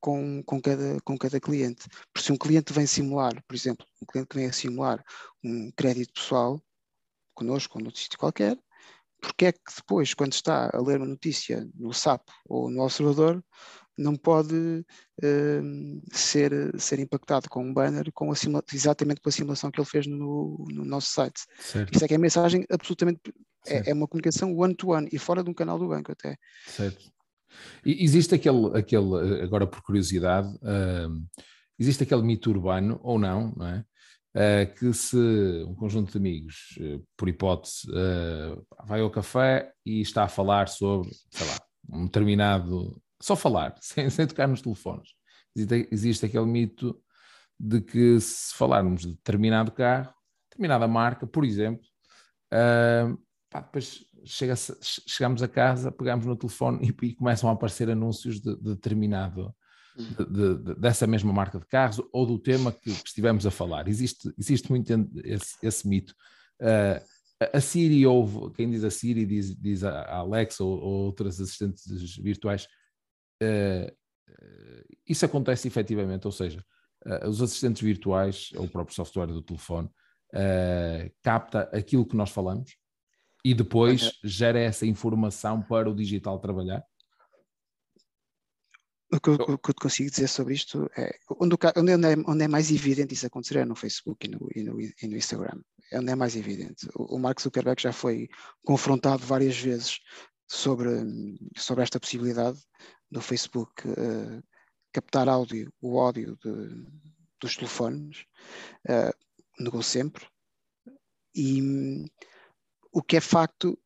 com, 0.00 0.42
com, 0.44 0.60
cada, 0.60 1.00
com 1.04 1.18
cada 1.18 1.40
cliente. 1.40 1.88
Por 2.12 2.20
se 2.20 2.32
um 2.32 2.36
cliente 2.36 2.72
vem 2.72 2.86
simular, 2.86 3.42
por 3.46 3.54
exemplo, 3.54 3.86
um 4.02 4.06
cliente 4.06 4.28
que 4.28 4.36
vem 4.36 4.46
a 4.46 4.52
simular 4.52 5.04
um 5.42 5.70
crédito 5.72 6.14
pessoal 6.14 6.60
connosco 7.34 7.78
ou 7.78 7.84
noutro 7.84 8.00
sítio 8.00 8.18
qualquer, 8.18 8.58
porque 9.20 9.46
é 9.46 9.52
que 9.52 9.60
depois, 9.76 10.14
quando 10.14 10.32
está 10.32 10.70
a 10.72 10.80
ler 10.80 10.98
uma 10.98 11.06
notícia 11.06 11.68
no 11.74 11.92
SAP 11.92 12.22
ou 12.46 12.70
no 12.70 12.82
Observador, 12.82 13.42
não 13.96 14.14
pode 14.14 14.54
uh, 14.54 16.02
ser, 16.12 16.78
ser 16.78 16.98
impactado 16.98 17.48
com 17.48 17.64
um 17.64 17.72
banner 17.72 18.12
com 18.12 18.30
exatamente 18.72 19.20
com 19.20 19.28
a 19.28 19.32
simulação 19.32 19.70
que 19.70 19.80
ele 19.80 19.88
fez 19.88 20.06
no, 20.06 20.66
no 20.70 20.84
nosso 20.84 21.12
site. 21.12 21.40
Certo. 21.58 21.94
Isso 21.94 22.04
é 22.04 22.08
que 22.08 22.14
é 22.14 22.16
a 22.16 22.20
mensagem 22.20 22.64
absolutamente. 22.70 23.20
É, 23.68 23.90
é, 23.90 23.94
uma 23.94 24.06
comunicação 24.06 24.54
one-to-one 24.56 25.06
-one, 25.06 25.10
e 25.12 25.18
fora 25.18 25.42
de 25.42 25.50
um 25.50 25.54
canal 25.54 25.76
do 25.76 25.88
banco 25.88 26.12
até. 26.12 26.36
Certo. 26.68 27.10
Existe 27.84 28.34
aquele, 28.34 28.76
aquele, 28.76 29.42
agora 29.42 29.66
por 29.66 29.80
curiosidade, 29.82 30.48
uh, 30.56 31.42
existe 31.78 32.02
aquele 32.02 32.22
mito 32.22 32.50
urbano, 32.50 32.98
ou 33.02 33.18
não, 33.18 33.52
não 33.56 33.66
é? 33.66 33.84
Uh, 34.34 34.74
que 34.74 34.92
se 34.92 35.16
um 35.66 35.74
conjunto 35.74 36.12
de 36.12 36.18
amigos, 36.18 36.76
uh, 36.78 37.02
por 37.16 37.28
hipótese, 37.28 37.86
vai 38.86 39.00
ao 39.00 39.10
café 39.10 39.72
e 39.84 40.00
está 40.00 40.24
a 40.24 40.28
falar 40.28 40.68
sobre, 40.68 41.10
sei 41.30 41.46
lá, 41.46 41.58
um 41.90 42.04
determinado. 42.04 43.00
Só 43.20 43.34
falar, 43.34 43.74
sem, 43.80 44.10
sem 44.10 44.26
tocar 44.26 44.46
nos 44.46 44.60
telefones. 44.60 45.10
Existe, 45.54 45.88
existe 45.90 46.26
aquele 46.26 46.46
mito 46.46 47.00
de 47.58 47.80
que 47.80 48.20
se 48.20 48.54
falarmos 48.54 49.02
de 49.02 49.12
determinado 49.12 49.72
carro, 49.72 50.12
determinada 50.50 50.86
marca, 50.86 51.26
por 51.26 51.44
exemplo, 51.44 51.86
pá, 53.48 53.60
depois 53.60 54.04
chega, 54.26 54.54
chegamos 54.82 55.42
a 55.42 55.48
casa, 55.48 55.92
pegamos 55.92 56.26
no 56.26 56.36
telefone 56.36 56.86
e, 56.86 57.06
e 57.06 57.14
começam 57.14 57.48
a 57.48 57.52
aparecer 57.52 57.88
anúncios 57.88 58.40
de, 58.40 58.56
de 58.56 58.74
determinado, 58.74 59.54
de, 59.96 60.56
de, 60.56 60.74
dessa 60.74 61.06
mesma 61.06 61.32
marca 61.32 61.58
de 61.58 61.66
carros 61.66 62.00
ou 62.12 62.26
do 62.26 62.38
tema 62.38 62.72
que, 62.72 62.92
que 62.92 63.08
estivemos 63.08 63.46
a 63.46 63.50
falar. 63.50 63.88
Existe, 63.88 64.32
existe 64.38 64.70
muito 64.70 64.92
esse, 65.24 65.54
esse 65.62 65.88
mito. 65.88 66.14
Uh, 66.60 67.00
a 67.52 67.60
Siri 67.60 68.06
ouve, 68.06 68.52
quem 68.54 68.70
diz 68.70 68.82
a 68.82 68.90
Siri 68.90 69.24
diz, 69.24 69.54
diz 69.56 69.84
a 69.84 70.16
Alexa 70.16 70.64
ou, 70.64 70.78
ou 70.78 71.04
outras 71.04 71.40
assistentes 71.40 72.16
virtuais. 72.16 72.66
Uh, 73.42 73.94
isso 75.06 75.24
acontece 75.24 75.68
efetivamente, 75.68 76.26
ou 76.26 76.32
seja, 76.32 76.64
uh, 77.06 77.28
os 77.28 77.40
assistentes 77.40 77.80
virtuais, 77.80 78.50
ou 78.56 78.64
o 78.64 78.70
próprio 78.70 78.94
software 78.94 79.28
do 79.28 79.42
telefone, 79.42 79.88
capta 81.22 81.60
aquilo 81.72 82.04
que 82.04 82.16
nós 82.16 82.28
falamos 82.28 82.76
e 83.46 83.54
depois 83.54 84.10
gera 84.24 84.58
essa 84.58 84.84
informação 84.84 85.62
para 85.62 85.88
o 85.88 85.94
digital 85.94 86.40
trabalhar? 86.40 86.84
O 89.12 89.20
que, 89.20 89.30
eu, 89.30 89.34
o 89.34 89.56
que 89.56 89.70
eu 89.70 89.74
consigo 89.80 90.10
dizer 90.10 90.26
sobre 90.26 90.54
isto 90.54 90.90
é 90.98 91.16
onde, 91.38 91.54
onde, 91.76 91.92
é, 91.92 92.16
onde 92.26 92.42
é 92.42 92.48
mais 92.48 92.72
evidente 92.72 93.14
isso 93.14 93.24
acontecer 93.24 93.58
é 93.58 93.64
no 93.64 93.76
Facebook 93.76 94.26
e 94.26 94.30
no, 94.30 94.48
e 94.52 94.64
no, 94.64 94.80
e 94.80 95.06
no 95.06 95.16
Instagram. 95.16 95.60
É 95.92 96.00
onde 96.00 96.10
é 96.10 96.16
mais 96.16 96.34
evidente. 96.34 96.88
O, 96.96 97.14
o 97.14 97.18
Mark 97.20 97.40
Zuckerberg 97.40 97.80
já 97.80 97.92
foi 97.92 98.28
confrontado 98.64 99.24
várias 99.24 99.56
vezes 99.56 100.00
sobre, 100.48 100.88
sobre 101.56 101.84
esta 101.84 102.00
possibilidade 102.00 102.58
no 103.08 103.20
Facebook 103.20 103.86
uh, 103.86 104.42
captar 104.92 105.28
áudio, 105.28 105.72
o 105.80 106.00
áudio 106.00 106.36
de, 106.42 106.84
dos 107.40 107.54
telefones, 107.54 108.24
uh, 108.88 109.62
negou 109.62 109.84
sempre. 109.84 110.26
E 111.32 111.62
o 112.96 113.02
que 113.02 113.18
é 113.18 113.20
facto 113.20 113.78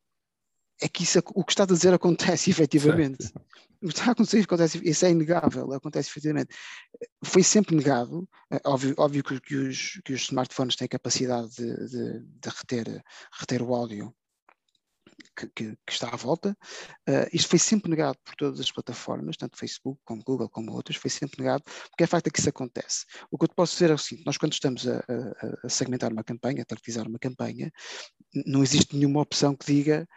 é 0.81 0.87
que 0.87 1.03
isso, 1.03 1.19
o 1.35 1.43
que 1.43 1.51
está 1.51 1.63
a 1.63 1.67
dizer 1.67 1.93
acontece 1.93 2.49
efetivamente. 2.49 3.23
Certo. 3.23 3.45
O 3.83 3.87
que 3.87 3.93
está 3.93 4.05
a 4.05 4.11
acontecer 4.11 4.39
acontece, 4.39 4.79
isso 4.87 5.05
é 5.05 5.09
inegável, 5.09 5.73
acontece 5.73 6.09
efetivamente. 6.09 6.55
Foi 7.25 7.43
sempre 7.43 7.75
negado, 7.75 8.29
é 8.49 8.61
óbvio, 8.63 8.93
óbvio 8.97 9.23
que, 9.23 9.41
que, 9.41 9.55
os, 9.55 9.99
que 10.05 10.13
os 10.13 10.21
smartphones 10.21 10.75
têm 10.77 10.85
a 10.85 10.89
capacidade 10.89 11.49
de, 11.55 11.87
de, 11.89 12.19
de 12.19 12.49
reter, 12.49 13.03
reter 13.37 13.61
o 13.61 13.73
áudio 13.73 14.15
que, 15.35 15.47
que, 15.47 15.75
que, 15.85 15.91
está 15.93 16.09
à 16.09 16.15
volta. 16.15 16.57
Uh, 17.07 17.27
isto 17.33 17.49
foi 17.49 17.59
sempre 17.59 17.89
negado 17.89 18.17
por 18.23 18.35
todas 18.35 18.59
as 18.59 18.71
plataformas, 18.71 19.37
tanto 19.37 19.57
Facebook 19.57 19.99
como 20.03 20.23
Google 20.23 20.49
como 20.49 20.71
outras, 20.73 20.97
foi 20.97 21.09
sempre 21.09 21.41
negado, 21.41 21.63
porque 21.89 22.03
é 22.03 22.07
facto 22.07 22.31
que 22.31 22.39
isso 22.39 22.49
acontece. 22.49 23.05
O 23.29 23.37
que 23.37 23.45
eu 23.45 23.49
te 23.49 23.55
posso 23.55 23.73
dizer 23.73 23.89
é 23.89 23.93
o 23.93 23.97
seguinte: 23.97 24.25
nós, 24.25 24.37
quando 24.37 24.53
estamos 24.53 24.87
a, 24.87 24.97
a, 24.97 25.65
a 25.65 25.69
segmentar 25.69 26.11
uma 26.11 26.23
campanha, 26.23 26.61
a 26.61 26.65
targetizar 26.65 27.07
uma 27.07 27.19
campanha, 27.19 27.71
não 28.45 28.63
existe 28.63 28.95
nenhuma 28.95 29.21
opção 29.21 29.55
que 29.55 29.65
diga 29.65 30.07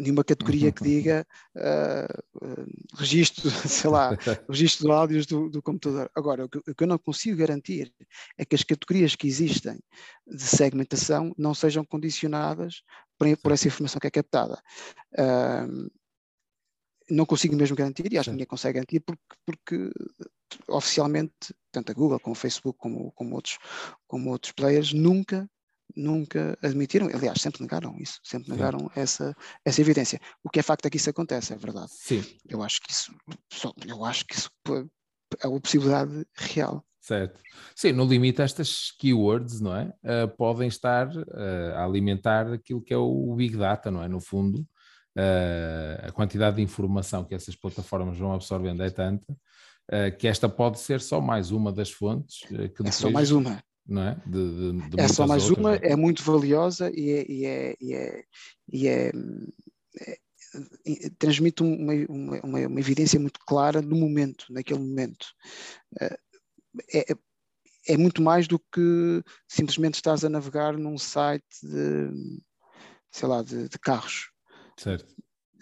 nenhuma 0.00 0.22
categoria 0.22 0.70
que 0.70 0.82
diga 0.82 1.26
uh, 1.56 2.46
uh, 2.46 2.96
registro, 2.96 3.50
sei 3.68 3.90
lá, 3.90 4.10
registro 4.48 4.86
de 4.86 4.92
áudios 4.92 5.26
do, 5.26 5.48
do 5.48 5.62
computador. 5.62 6.10
Agora, 6.14 6.44
o 6.44 6.48
que, 6.48 6.58
o 6.58 6.74
que, 6.74 6.84
eu 6.84 6.88
não 6.88 6.98
consigo 6.98 7.36
garantir 7.36 7.92
é 8.38 8.44
que 8.44 8.54
as 8.54 8.62
categorias 8.62 9.16
que 9.16 9.26
existem 9.26 9.78
de 10.26 10.42
segmentação 10.42 11.34
não 11.36 11.54
sejam 11.54 11.84
condicionadas 11.84 12.82
por, 13.18 13.26
por 13.38 13.52
essa 13.52 13.68
informação 13.68 13.98
que 14.00 14.06
é 14.06 14.10
captada. 14.10 14.62
não 17.10 17.26
consigo 17.26 17.56
mesmo 17.56 17.76
garantir, 17.76 18.12
e 18.12 18.18
acho 18.18 18.30
que 18.30 18.32
ninguém 18.32 18.46
consegue 18.46 18.74
garantir, 18.74 19.00
porque, 19.00 19.22
porque 19.44 19.90
oficialmente, 20.68 21.54
tanto 21.70 21.90
a 21.90 21.94
Google 21.94 22.20
como 22.20 22.32
o 22.32 22.38
Facebook, 22.38 22.78
como, 22.78 23.12
como, 23.12 23.34
outros, 23.34 23.58
como 24.06 24.30
outros 24.30 24.52
players, 24.52 24.92
nunca 24.92 25.48
nunca 25.96 26.58
admitiram, 26.62 27.08
aliás, 27.08 27.40
sempre 27.40 27.62
negaram 27.62 27.96
isso, 27.98 28.18
sempre 28.22 28.50
negaram 28.50 28.90
essa, 28.94 29.34
essa 29.64 29.80
evidência. 29.80 30.20
O 30.42 30.50
que 30.50 30.60
é 30.60 30.62
facto 30.62 30.86
é 30.86 30.90
que 30.90 30.96
isso 30.96 31.10
acontece, 31.10 31.52
é 31.52 31.56
verdade. 31.56 31.90
Sim. 31.90 32.22
Eu 32.48 32.62
acho 32.62 32.80
que 32.80 32.90
isso, 32.90 33.14
eu 33.86 34.04
acho 34.04 34.24
que 34.26 34.34
isso 34.34 34.50
é 35.40 35.48
uma 35.48 35.60
possibilidade 35.60 36.26
real. 36.34 36.84
Certo. 37.00 37.40
Sim, 37.74 37.92
no 37.92 38.04
limite 38.04 38.42
estas 38.42 38.92
keywords, 38.92 39.60
não 39.60 39.76
é? 39.76 39.92
Uh, 40.04 40.28
podem 40.36 40.68
estar 40.68 41.08
uh, 41.08 41.74
a 41.74 41.84
alimentar 41.84 42.52
aquilo 42.52 42.80
que 42.80 42.94
é 42.94 42.96
o 42.96 43.34
Big 43.34 43.56
Data, 43.56 43.90
não 43.90 44.02
é? 44.02 44.08
No 44.08 44.20
fundo, 44.20 44.60
uh, 45.18 46.06
a 46.06 46.12
quantidade 46.12 46.56
de 46.56 46.62
informação 46.62 47.24
que 47.24 47.34
essas 47.34 47.56
plataformas 47.56 48.16
vão 48.16 48.32
absorvendo 48.32 48.82
é 48.82 48.90
tanta 48.90 49.36
que 50.18 50.28
esta 50.28 50.48
pode 50.48 50.78
ser 50.78 51.00
só 51.00 51.20
mais 51.20 51.50
uma 51.50 51.70
das 51.70 51.90
fontes. 51.90 52.38
que 52.46 52.56
depois... 52.56 52.88
É 52.88 52.92
só 52.92 53.10
mais 53.10 53.30
uma 53.30 53.62
é? 53.88 54.14
De, 54.26 54.72
de, 54.72 54.90
de 54.90 55.00
é 55.00 55.08
só 55.08 55.26
mais 55.26 55.44
outras, 55.50 55.58
uma, 55.58 55.74
é? 55.76 55.92
é? 55.92 55.96
muito 55.96 56.22
valiosa 56.22 56.90
e 56.94 57.10
é, 57.10 57.26
e 57.28 57.46
é, 57.46 57.76
e 57.80 57.94
é, 57.94 58.24
e 58.72 58.88
é, 58.88 59.12
é 60.00 60.18
transmite 61.18 61.62
uma, 61.62 61.92
uma, 62.08 62.40
uma, 62.44 62.66
uma, 62.66 62.80
evidência 62.80 63.18
muito 63.18 63.40
clara 63.40 63.80
no 63.80 63.96
momento, 63.96 64.46
naquele 64.50 64.80
momento. 64.80 65.26
Eh, 66.00 66.18
é, 66.94 67.16
é 67.88 67.96
muito 67.96 68.22
mais 68.22 68.46
do 68.46 68.58
que 68.58 69.22
simplesmente 69.48 69.94
estás 69.94 70.24
a 70.24 70.28
navegar 70.28 70.76
num 70.76 70.98
site 70.98 71.44
de, 71.62 72.40
sei 73.10 73.28
lá, 73.28 73.42
de, 73.42 73.68
de 73.68 73.78
carros. 73.78 74.30
Certo. 74.76 75.14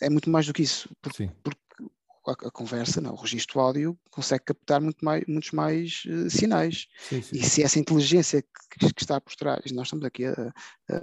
É 0.03 0.11
muito 0.11 0.31
mais 0.31 0.47
do 0.47 0.53
que 0.53 0.63
isso, 0.63 0.89
porque, 1.01 1.31
porque 1.43 1.61
a, 2.27 2.51
conversa, 2.51 3.01
não, 3.01 3.13
o 3.13 3.17
registro 3.17 3.61
áudio 3.61 3.99
consegue 4.11 4.45
captar 4.45 4.81
muito 4.81 5.05
mais, 5.05 5.25
muitos 5.27 5.51
mais 5.53 6.03
uh, 6.07 6.29
sinais. 6.29 6.87
Sim, 7.09 7.23
sim. 7.23 7.37
E 7.37 7.43
se 7.43 7.63
essa 7.63 7.79
inteligência 7.79 8.43
que, 8.43 8.93
que, 8.93 9.03
está 9.03 9.21
por 9.21 9.35
trás, 9.35 9.71
nós 9.73 9.87
estamos 9.87 10.05
aqui 10.05 10.27
a, 10.27 10.33
a, 10.33 10.97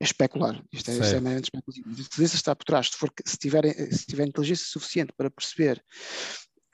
a 0.00 0.04
especular, 0.04 0.62
isto 0.72 0.90
é, 0.90 0.94
isto 0.94 1.14
é 1.14 1.20
meramente 1.20 1.44
especulativo, 1.44 1.88
a 1.88 1.92
inteligência 1.92 2.36
está 2.36 2.56
por 2.56 2.64
trás, 2.64 2.88
se, 2.88 2.96
for, 2.96 3.12
se, 3.24 3.36
tiver, 3.36 3.64
se 3.92 4.06
tiver 4.06 4.26
inteligência 4.26 4.66
suficiente 4.66 5.12
para 5.16 5.30
perceber 5.30 5.82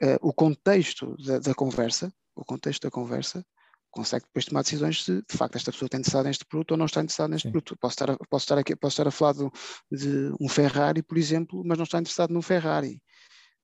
uh, 0.03 0.19
o 0.21 0.33
contexto 0.33 1.17
da, 1.19 1.39
da 1.39 1.55
conversa, 1.55 2.13
o 2.35 2.45
contexto 2.45 2.83
da 2.83 2.91
conversa, 2.91 3.45
consegue 3.91 4.25
depois 4.25 4.45
tomar 4.45 4.63
decisões 4.63 5.05
se 5.05 5.17
de 5.17 5.37
facto 5.37 5.57
esta 5.57 5.73
pessoa 5.73 5.87
está 5.87 5.99
interessada 5.99 6.29
neste 6.29 6.45
produto 6.45 6.73
ou 6.73 6.77
não 6.77 6.87
está 6.87 7.01
interessada 7.01 7.29
neste 7.29 7.49
Sim. 7.49 7.53
produto. 7.53 7.77
Posso 7.79 7.95
estar, 7.95 8.11
a, 8.11 8.17
posso, 8.17 8.45
estar 8.45 8.59
aqui, 8.59 8.77
posso 8.77 8.95
estar 8.95 9.09
a 9.09 9.11
falar 9.11 9.35
de, 9.35 9.51
de, 9.91 10.33
um 10.41 10.49
Ferrari, 10.49 11.03
por 11.03 11.19
exemplo, 11.19 11.63
mas 11.65 11.77
não 11.77 11.85
está 11.85 11.99
interessado 11.99 12.33
num 12.33 12.43
Ferrari. 12.43 13.03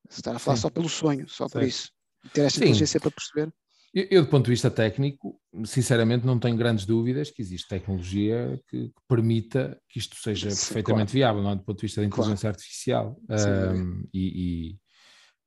Estar 0.09 0.37
a 0.37 0.39
falar 0.39 0.57
Sim. 0.57 0.63
só 0.63 0.71
pelo 0.71 0.89
sonho, 0.89 1.29
só 1.29 1.49
por 1.49 1.63
isso. 1.63 1.91
Ter 2.33 2.43
esta 2.43 2.61
inteligência 2.61 3.01
para 3.01 3.11
perceber. 3.11 3.53
Eu, 3.95 4.07
eu, 4.11 4.23
do 4.25 4.29
ponto 4.29 4.45
de 4.45 4.51
vista 4.51 4.71
técnico, 4.71 5.41
sinceramente, 5.65 6.27
não 6.27 6.39
tenho 6.39 6.57
grandes 6.57 6.85
dúvidas 6.85 7.31
que 7.31 7.41
existe 7.41 7.69
tecnologia 7.69 8.61
que, 8.69 8.89
que 8.89 9.01
permita 9.09 9.81
que 9.89 9.99
isto 9.99 10.17
seja 10.17 10.51
Sim, 10.51 10.67
perfeitamente 10.67 11.13
claro. 11.13 11.35
viável, 11.35 11.43
não 11.43 11.53
é? 11.53 11.57
do 11.57 11.63
ponto 11.63 11.79
de 11.79 11.87
vista 11.87 12.01
da 12.01 12.07
inteligência 12.07 12.51
claro. 12.51 12.57
artificial. 12.57 13.21
Um, 13.31 14.05
e, 14.13 14.73
e 14.73 14.79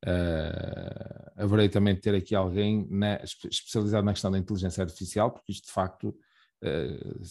Uh, 0.06 1.32
haverei 1.36 1.68
também 1.68 1.94
de 1.94 2.00
ter 2.00 2.16
aqui 2.16 2.34
alguém 2.34 2.88
na, 2.90 3.22
especializado 3.22 4.06
na 4.06 4.14
questão 4.14 4.32
da 4.32 4.38
inteligência 4.38 4.82
artificial, 4.82 5.30
porque 5.30 5.52
isto 5.52 5.66
de 5.66 5.74
facto 5.74 6.18
uh, 6.64 7.22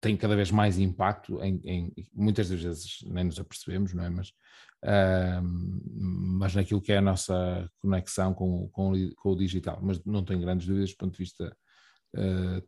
tem 0.00 0.16
cada 0.16 0.34
vez 0.34 0.50
mais 0.50 0.78
impacto 0.78 1.40
em, 1.42 1.60
em, 1.64 1.92
muitas 2.12 2.48
das 2.48 2.60
vezes 2.60 2.98
nem 3.06 3.24
nos 3.24 3.38
apercebemos, 3.38 3.94
não 3.94 4.04
é? 4.04 4.10
Mas, 4.10 4.32
mas 4.84 6.54
naquilo 6.54 6.80
que 6.80 6.92
é 6.92 6.98
a 6.98 7.02
nossa 7.02 7.68
conexão 7.80 8.32
com, 8.32 8.68
com, 8.68 8.92
com, 9.16 9.30
o 9.30 9.36
digital, 9.36 9.78
mas 9.82 10.02
não 10.04 10.24
tenho 10.24 10.40
grandes 10.40 10.66
dúvidas 10.66 10.90
do 10.90 10.96
ponto 10.96 11.12
de 11.12 11.18
vista 11.18 11.56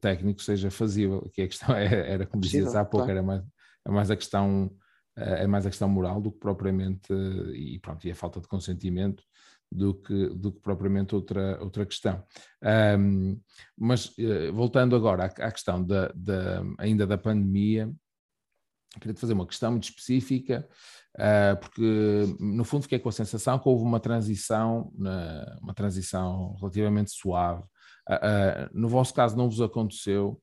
técnico 0.01 0.42
seja 0.42 0.70
fazível, 0.70 1.31
que 1.33 1.42
a 1.42 1.46
questão 1.46 1.75
é, 1.77 2.12
era 2.12 2.27
como 2.27 2.42
dizias 2.42 2.75
há 2.75 2.85
pouco, 2.85 3.11
era 3.11 3.23
mais, 3.23 3.42
é 3.87 3.90
mais 3.90 4.11
a 4.11 4.16
questão 4.16 4.70
é 5.16 5.46
mais 5.46 5.66
a 5.66 5.70
questão 5.70 5.88
moral 5.88 6.20
do 6.20 6.33
que 6.33 6.38
propriamente 6.38 7.12
e 7.55 7.79
pronto, 7.81 8.07
e 8.07 8.11
a 8.11 8.14
falta 8.14 8.40
de 8.40 8.49
consentimento 8.49 9.23
do 9.73 9.94
que, 9.94 10.29
do 10.31 10.53
que 10.53 10.61
propriamente 10.61 11.14
outra, 11.14 11.59
outra 11.62 11.87
questão. 11.87 12.25
Um, 12.99 13.40
mas 13.79 14.07
uh, 14.18 14.53
voltando 14.53 14.96
agora 14.96 15.25
à, 15.25 15.27
à 15.27 15.53
questão 15.53 15.85
da, 15.85 16.11
da, 16.14 16.62
ainda 16.79 17.07
da 17.07 17.16
pandemia, 17.16 17.92
queria 18.98 19.14
te 19.14 19.20
fazer 19.20 19.35
uma 19.35 19.46
questão 19.46 19.70
muito 19.70 19.85
específica, 19.85 20.68
uh, 21.16 21.61
porque 21.61 22.37
no 22.40 22.64
fundo 22.64 22.83
fiquei 22.83 22.98
com 22.98 23.09
a 23.09 23.12
sensação 23.12 23.59
que 23.59 23.68
houve 23.68 23.85
uma 23.85 24.00
transição, 24.00 24.92
uma 25.61 25.74
transição 25.74 26.57
relativamente 26.59 27.12
suave. 27.12 27.62
Uh, 28.09 28.68
no 28.72 28.88
vosso 28.88 29.14
caso 29.14 29.37
não 29.37 29.48
vos 29.48 29.61
aconteceu, 29.61 30.40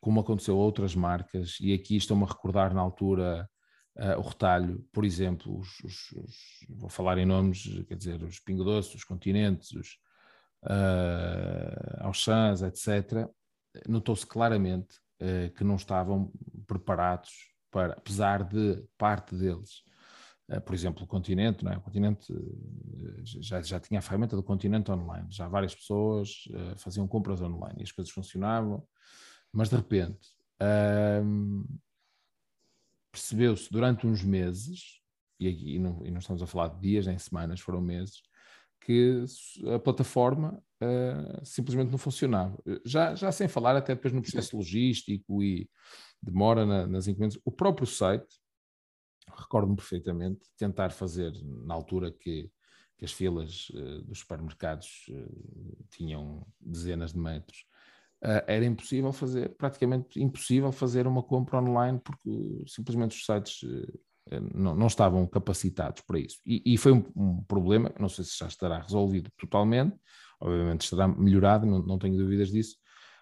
como 0.00 0.20
aconteceu 0.20 0.54
a 0.56 0.58
outras 0.58 0.94
marcas, 0.94 1.56
e 1.60 1.72
aqui 1.72 1.96
estou-me 1.96 2.24
a 2.24 2.26
recordar 2.26 2.74
na 2.74 2.80
altura 2.80 3.48
o 4.18 4.20
retalho, 4.20 4.86
por 4.92 5.06
exemplo, 5.06 5.58
os, 5.58 5.80
os, 5.82 6.12
os, 6.12 6.36
vou 6.68 6.90
falar 6.90 7.16
em 7.16 7.24
nomes, 7.24 7.62
quer 7.88 7.96
dizer, 7.96 8.22
os 8.22 8.38
Pingo 8.38 8.62
Doce, 8.62 8.94
os 8.94 9.04
Continentes, 9.04 9.72
os 9.72 9.98
uh, 10.64 12.04
Auchan's, 12.04 12.60
etc., 12.60 13.26
notou-se 13.88 14.26
claramente 14.26 15.00
que 15.56 15.64
não 15.64 15.76
estavam 15.76 16.30
preparados 16.66 17.55
para, 17.76 17.92
apesar 17.92 18.42
de 18.42 18.82
parte 18.96 19.34
deles, 19.34 19.82
uh, 20.48 20.60
por 20.62 20.74
exemplo, 20.74 21.04
o 21.04 21.06
Continente, 21.06 21.62
não 21.62 21.72
é? 21.72 21.76
o 21.76 21.80
Continente 21.82 22.32
já, 23.22 23.60
já 23.60 23.78
tinha 23.78 23.98
a 23.98 24.02
ferramenta 24.02 24.34
do 24.34 24.42
Continente 24.42 24.90
online, 24.90 25.26
já 25.30 25.46
várias 25.46 25.74
pessoas 25.74 26.48
faziam 26.78 27.06
compras 27.06 27.42
online 27.42 27.80
e 27.80 27.82
as 27.82 27.92
coisas 27.92 28.10
funcionavam, 28.10 28.82
mas 29.52 29.68
de 29.68 29.76
repente 29.76 30.30
percebeu-se 33.12 33.70
durante 33.70 34.06
uns 34.06 34.24
meses, 34.24 35.02
e, 35.38 35.46
aqui, 35.46 35.74
e, 35.74 35.78
não, 35.78 36.00
e 36.02 36.10
não 36.10 36.18
estamos 36.18 36.42
a 36.42 36.46
falar 36.46 36.68
de 36.68 36.80
dias 36.80 37.06
nem 37.06 37.18
semanas, 37.18 37.60
foram 37.60 37.82
meses, 37.82 38.22
que 38.80 39.22
a 39.74 39.78
plataforma 39.78 40.62
uh, 40.80 41.44
simplesmente 41.44 41.90
não 41.90 41.98
funcionava. 41.98 42.56
Já, 42.86 43.14
já 43.14 43.30
sem 43.30 43.48
falar 43.48 43.76
até 43.76 43.94
depois 43.94 44.14
no 44.14 44.22
processo 44.22 44.56
logístico 44.56 45.42
e 45.42 45.68
demora 46.22 46.64
na, 46.64 46.86
nas 46.86 47.08
encomendas. 47.08 47.38
O 47.44 47.52
próprio 47.52 47.86
site, 47.86 48.26
recordo-me 49.36 49.76
perfeitamente, 49.76 50.40
tentar 50.56 50.90
fazer 50.90 51.32
na 51.42 51.74
altura 51.74 52.10
que, 52.10 52.50
que 52.98 53.04
as 53.04 53.12
filas 53.12 53.68
uh, 53.70 54.02
dos 54.02 54.20
supermercados 54.20 55.06
uh, 55.10 55.84
tinham 55.90 56.46
dezenas 56.60 57.12
de 57.12 57.18
metros, 57.18 57.64
uh, 58.24 58.42
era 58.46 58.64
impossível 58.64 59.12
fazer, 59.12 59.54
praticamente 59.56 60.20
impossível 60.20 60.72
fazer 60.72 61.06
uma 61.06 61.22
compra 61.22 61.58
online 61.60 62.00
porque 62.02 62.64
simplesmente 62.66 63.16
os 63.16 63.24
sites 63.24 63.60
não, 64.52 64.74
não, 64.74 64.86
estavam 64.88 65.24
capacitados 65.26 66.02
para 66.02 66.18
isso. 66.18 66.40
E, 66.44 66.62
e 66.74 66.76
foi 66.76 66.92
um, 66.92 67.04
um, 67.14 67.44
problema, 67.44 67.92
não 67.98 68.08
sei 68.08 68.24
se 68.24 68.36
já 68.36 68.48
estará 68.48 68.80
resolvido 68.80 69.30
totalmente, 69.36 69.96
obviamente 70.40 70.82
estará 70.82 71.06
melhorado, 71.06 71.64
não, 71.64 71.80
não 71.80 71.98
tenho 71.98 72.16
dúvidas 72.16 72.50
disso, 72.50 72.76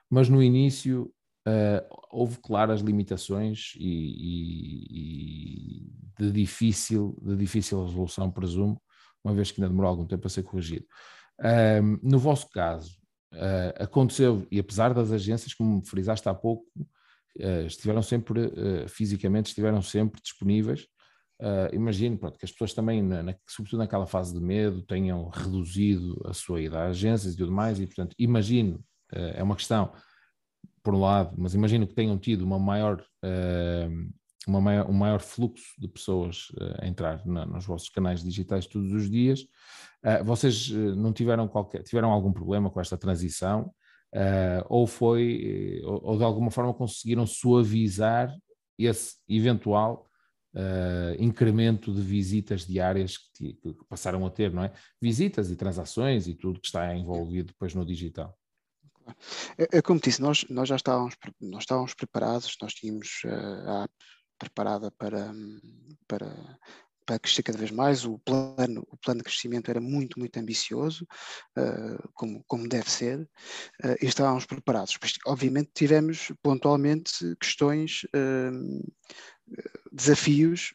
mas 0.08 0.28
no 0.28 0.42
início 0.42 1.12
uh, 1.46 1.96
houve 2.10 2.38
claras 2.38 2.80
limitações 2.80 3.72
e, 3.76 3.88
e, 4.18 4.84
e, 4.90 5.92
de, 6.18 6.32
difícil, 6.32 7.16
de 7.22 7.36
difícil 7.36 7.84
resolução, 7.84 8.30
presumo, 8.30 8.80
uma 9.24 9.34
vez 9.34 9.50
que 9.50 9.60
ainda 9.60 9.70
demorou 9.70 9.90
algum 9.90 10.06
tempo 10.06 10.26
a 10.26 10.30
ser 10.30 10.42
corrigido. 10.42 10.86
no 12.02 12.18
vosso 12.18 12.48
caso, 12.50 12.92
Uh, 13.34 13.82
aconteceu, 13.82 14.46
e 14.50 14.60
apesar 14.60 14.94
das 14.94 15.10
agências, 15.10 15.52
como 15.52 15.84
frisaste 15.84 16.28
há 16.28 16.34
pouco, 16.34 16.64
uh, 16.78 17.66
estiveram 17.66 18.00
sempre, 18.00 18.46
uh, 18.46 18.88
fisicamente, 18.88 19.48
estiveram 19.48 19.82
sempre 19.82 20.20
disponíveis. 20.22 20.86
imagino 21.72 22.16
pronto, 22.16 22.38
que 22.38 22.44
as 22.44 22.52
pessoas 22.52 22.72
também, 22.72 23.02
na, 23.02 23.22
na, 23.22 23.34
sobretudo 23.48 23.80
naquela 23.80 24.06
fase 24.06 24.32
de 24.32 24.40
medo, 24.40 24.82
tenham 24.82 25.28
reduzido 25.28 26.20
a 26.24 26.32
sua 26.32 26.60
ida 26.60 26.84
às 26.84 26.90
agências 26.90 27.34
e 27.34 27.36
tudo 27.36 27.52
mais, 27.52 27.80
e 27.80 27.86
portanto, 27.86 28.14
imagino, 28.18 28.82
é 29.12 29.42
uma 29.42 29.56
questão, 29.56 29.92
por 30.84 30.94
um 30.94 31.00
lado, 31.00 31.34
mas 31.36 31.54
imagino 31.54 31.86
que 31.86 31.94
tenham 31.94 32.18
tido 32.18 32.42
uma 32.42 32.58
maior, 32.58 33.02
uma 34.46 34.60
maior, 34.60 34.90
um 34.90 34.92
maior 34.92 35.20
fluxo 35.20 35.72
de 35.78 35.88
pessoas 35.88 36.48
a 36.78 36.86
entrar 36.86 37.26
na, 37.26 37.46
nos 37.46 37.64
vossos 37.64 37.88
canais 37.88 38.22
digitais 38.22 38.66
todos 38.66 38.92
os 38.92 39.10
dias. 39.10 39.40
Uh, 40.04 40.22
vocês 40.22 40.70
eh, 40.70 40.94
não 40.94 41.10
tiveram 41.14 41.48
qualquer, 41.48 41.82
tiveram 41.82 42.10
algum 42.10 42.30
problema 42.30 42.68
com 42.70 42.80
esta 42.80 42.98
transição? 42.98 43.72
Ou 44.68 44.86
foi, 44.86 45.80
ou, 45.82 46.00
ou, 46.04 46.18
de 46.18 46.22
alguma 46.22 46.48
forma 46.48 46.72
conseguiram 46.72 47.26
suavizar 47.26 48.32
esse 48.78 49.16
eventual 49.28 50.08
uh, 50.54 51.22
incremento 51.22 51.92
de 51.92 52.00
visitas 52.00 52.66
diárias 52.66 53.18
que, 53.34 53.54
que, 53.54 53.74
passaram 53.88 54.24
a 54.24 54.30
ter, 54.30 54.52
não 54.52 54.64
é? 54.64 54.72
Visitas 55.00 55.50
e 55.50 55.56
transações 55.56 56.28
e 56.28 56.34
tudo 56.34 56.60
que 56.60 56.66
está 56.66 56.94
envolvido 56.94 57.48
depois 57.48 57.74
no 57.74 57.84
digital. 57.84 58.36
É, 59.58 59.78
é 59.78 59.82
como 59.82 60.00
disse, 60.00 60.20
nós, 60.20 60.44
nós 60.48 60.68
já 60.68 60.76
estávamos, 60.76 61.14
nós 61.40 61.62
estávamos 61.62 61.94
preparados, 61.94 62.56
nós 62.60 62.74
tínhamos 62.74 63.22
a 63.66 63.84
app 63.84 63.94
preparada 64.38 64.90
para, 64.90 65.32
para, 66.06 66.58
para 67.06 67.18
crescer 67.18 67.42
cada 67.42 67.58
vez 67.58 67.70
mais. 67.70 68.04
O 68.04 68.18
plano, 68.18 68.86
o 68.90 68.96
plano 68.96 69.18
de 69.18 69.24
crescimento 69.24 69.70
era 69.70 69.80
muito, 69.80 70.18
muito 70.18 70.36
ambicioso, 70.38 71.06
uh, 71.56 72.08
como, 72.14 72.44
como 72.46 72.68
deve 72.68 72.90
ser, 72.90 73.20
uh, 73.84 73.96
e 74.00 74.06
estávamos 74.06 74.46
preparados. 74.46 74.96
Mas, 75.00 75.14
obviamente, 75.26 75.70
tivemos 75.74 76.32
pontualmente 76.42 77.36
questões, 77.40 78.04
uh, 78.14 78.92
desafios 79.92 80.72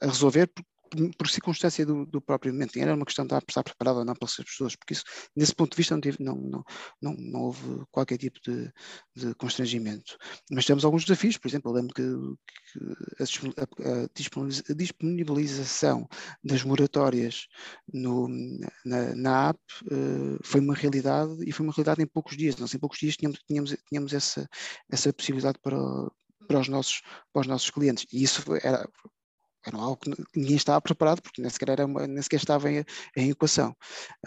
a 0.00 0.06
resolver, 0.06 0.50
por 1.16 1.28
circunstância 1.28 1.86
do, 1.86 2.04
do, 2.06 2.20
próprio 2.20 2.52
momento. 2.52 2.76
Era 2.78 2.94
uma 2.94 3.04
questão 3.04 3.26
de 3.26 3.34
estar 3.34 3.62
preparado 3.62 3.98
ou 3.98 4.04
não 4.04 4.14
para 4.14 4.26
as 4.26 4.36
pessoas, 4.36 4.74
porque 4.74 4.94
isso, 4.94 5.04
nesse 5.36 5.54
ponto 5.54 5.72
de 5.72 5.76
vista, 5.76 5.94
não, 5.94 6.00
tive, 6.00 6.16
não, 6.20 6.36
não, 6.36 6.64
não, 7.00 7.14
não 7.14 7.40
houve 7.42 7.84
qualquer 7.90 8.18
tipo 8.18 8.38
de, 8.44 8.72
de, 9.14 9.34
constrangimento. 9.34 10.16
Mas 10.50 10.66
temos 10.66 10.84
alguns 10.84 11.04
desafios, 11.04 11.36
por 11.36 11.48
exemplo, 11.48 11.70
eu 11.70 11.74
lembro 11.74 11.94
que, 11.94 12.02
a, 13.22 14.74
disponibilização 14.74 16.08
das 16.42 16.62
moratórias 16.64 17.46
no, 17.92 18.28
na, 18.84 19.14
na 19.14 19.48
app 19.50 19.60
uh, 19.84 20.38
foi 20.42 20.60
uma 20.60 20.74
realidade 20.74 21.36
e 21.46 21.52
foi 21.52 21.64
uma 21.64 21.72
realidade 21.72 22.02
em 22.02 22.06
poucos 22.06 22.36
dias. 22.36 22.56
Nós, 22.56 22.74
em 22.74 22.78
poucos 22.78 22.98
dias, 22.98 23.16
tínhamos, 23.16 23.40
tínhamos, 23.46 23.76
tínhamos 23.88 24.12
essa, 24.12 24.48
essa 24.90 25.12
possibilidade 25.12 25.58
para, 25.62 25.78
para 26.46 26.58
os 26.58 26.68
nossos, 26.68 27.00
para 27.32 27.42
os 27.42 27.46
nossos 27.46 27.70
clientes. 27.70 28.06
E 28.12 28.22
isso 28.22 28.42
era, 28.62 28.88
era 29.66 29.76
algo 29.76 29.96
que 29.96 30.10
ninguém 30.34 30.56
estava 30.56 30.80
preparado, 30.80 31.22
porque 31.22 31.40
nem 31.40 31.50
sequer, 31.50 31.70
era 31.70 31.86
uma, 31.86 32.06
nem 32.06 32.22
sequer 32.22 32.36
estava 32.36 32.70
em, 32.70 32.84
em 33.16 33.30
equação. 33.30 33.76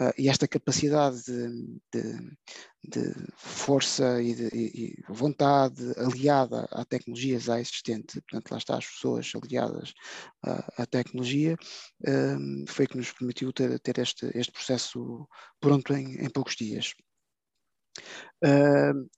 Uh, 0.00 0.12
e 0.18 0.28
esta 0.28 0.46
capacidade 0.46 1.22
de, 1.24 1.80
de, 1.92 2.36
de 2.84 3.14
força 3.36 4.22
e, 4.22 4.34
de, 4.34 4.48
e 4.54 5.02
vontade 5.08 5.82
aliada 5.98 6.68
à 6.70 6.84
tecnologia 6.84 7.38
já 7.38 7.60
existente, 7.60 8.20
portanto, 8.22 8.50
lá 8.50 8.58
está 8.58 8.76
as 8.76 8.86
pessoas 8.86 9.32
aliadas 9.42 9.92
à, 10.42 10.82
à 10.82 10.86
tecnologia, 10.86 11.56
um, 12.06 12.64
foi 12.68 12.86
que 12.86 12.96
nos 12.96 13.12
permitiu 13.12 13.52
ter, 13.52 13.78
ter 13.80 13.98
este, 13.98 14.30
este 14.34 14.52
processo 14.52 15.28
pronto 15.60 15.92
em, 15.94 16.16
em 16.24 16.30
poucos 16.30 16.54
dias. 16.54 16.94
Uh, 18.44 19.08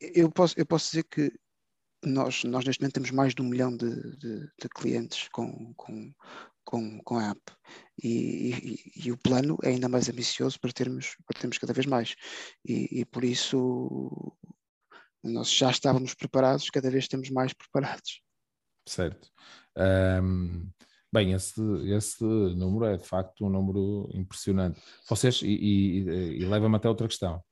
eu, 0.00 0.30
posso, 0.30 0.54
eu 0.58 0.66
posso 0.66 0.86
dizer 0.90 1.04
que 1.04 1.32
nós, 2.04 2.44
nós 2.44 2.64
neste 2.64 2.80
momento 2.80 2.94
temos 2.94 3.10
mais 3.10 3.34
de 3.34 3.42
um 3.42 3.48
milhão 3.48 3.76
de, 3.76 4.16
de, 4.16 4.40
de 4.40 4.68
clientes 4.74 5.28
com, 5.28 5.72
com, 5.74 6.12
com, 6.64 7.00
com 7.02 7.18
a 7.18 7.30
app 7.30 7.40
e, 8.02 8.52
e, 8.52 9.06
e, 9.06 9.12
o 9.12 9.16
plano 9.16 9.56
é 9.62 9.70
ainda 9.70 9.88
mais 9.88 10.08
ambicioso 10.08 10.60
para 10.60 10.72
termos, 10.72 11.16
para 11.26 11.40
termos 11.40 11.58
cada 11.58 11.72
vez 11.72 11.86
mais 11.86 12.14
e, 12.64 13.00
e 13.00 13.04
por 13.04 13.24
isso 13.24 14.36
nós 15.22 15.50
já 15.50 15.70
estávamos 15.70 16.14
preparados, 16.14 16.70
cada 16.70 16.90
vez 16.90 17.04
estamos 17.04 17.30
mais 17.30 17.52
preparados. 17.54 18.22
Certo. 18.88 19.28
Um, 19.76 20.70
bem, 21.12 21.32
esse, 21.32 21.60
esse 21.90 22.24
número 22.24 22.84
é 22.86 22.96
de 22.96 23.06
facto 23.06 23.44
um 23.44 23.50
número 23.50 24.08
impressionante. 24.14 24.80
Vocês, 25.08 25.42
e, 25.42 25.48
e, 25.48 26.42
e 26.42 26.44
leva-me 26.44 26.76
até 26.76 26.88
outra 26.88 27.08
questão. 27.08 27.42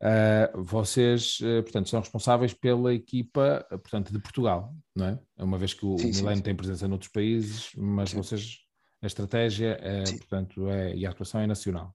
Uh, 0.00 0.62
vocês, 0.62 1.40
uh, 1.40 1.62
portanto, 1.62 1.90
são 1.90 2.00
responsáveis 2.00 2.54
pela 2.54 2.94
equipa, 2.94 3.66
uh, 3.70 3.78
portanto, 3.78 4.10
de 4.10 4.18
Portugal, 4.18 4.74
não 4.96 5.06
é? 5.06 5.18
Uma 5.36 5.58
vez 5.58 5.74
que 5.74 5.84
o, 5.84 5.98
sim, 5.98 6.10
Milênio 6.10 6.42
tem 6.42 6.56
presença 6.56 6.88
noutros 6.88 7.10
países, 7.10 7.70
mas 7.76 8.10
sim. 8.10 8.16
vocês, 8.16 8.60
a 9.02 9.06
estratégia, 9.06 9.78
é, 9.82 10.04
portanto, 10.04 10.68
é, 10.70 10.96
e 10.96 11.04
a 11.04 11.10
atuação 11.10 11.40
é 11.40 11.46
nacional. 11.46 11.94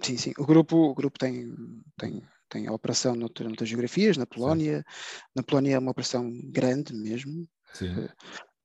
Sim, 0.00 0.16
sim. 0.16 0.32
O 0.38 0.46
grupo, 0.46 0.76
o 0.76 0.94
grupo 0.94 1.18
tem, 1.18 1.52
tem, 1.98 2.22
tem 2.48 2.66
a 2.68 2.72
operação 2.72 3.16
noutras, 3.16 3.48
noutras 3.48 3.68
geografias, 3.68 4.16
na 4.16 4.26
Polónia. 4.26 4.84
Na 5.34 5.42
Polónia 5.42 5.74
é 5.74 5.78
uma 5.78 5.90
operação 5.90 6.30
grande 6.44 6.94
mesmo. 6.94 7.48
Sim. 7.72 8.08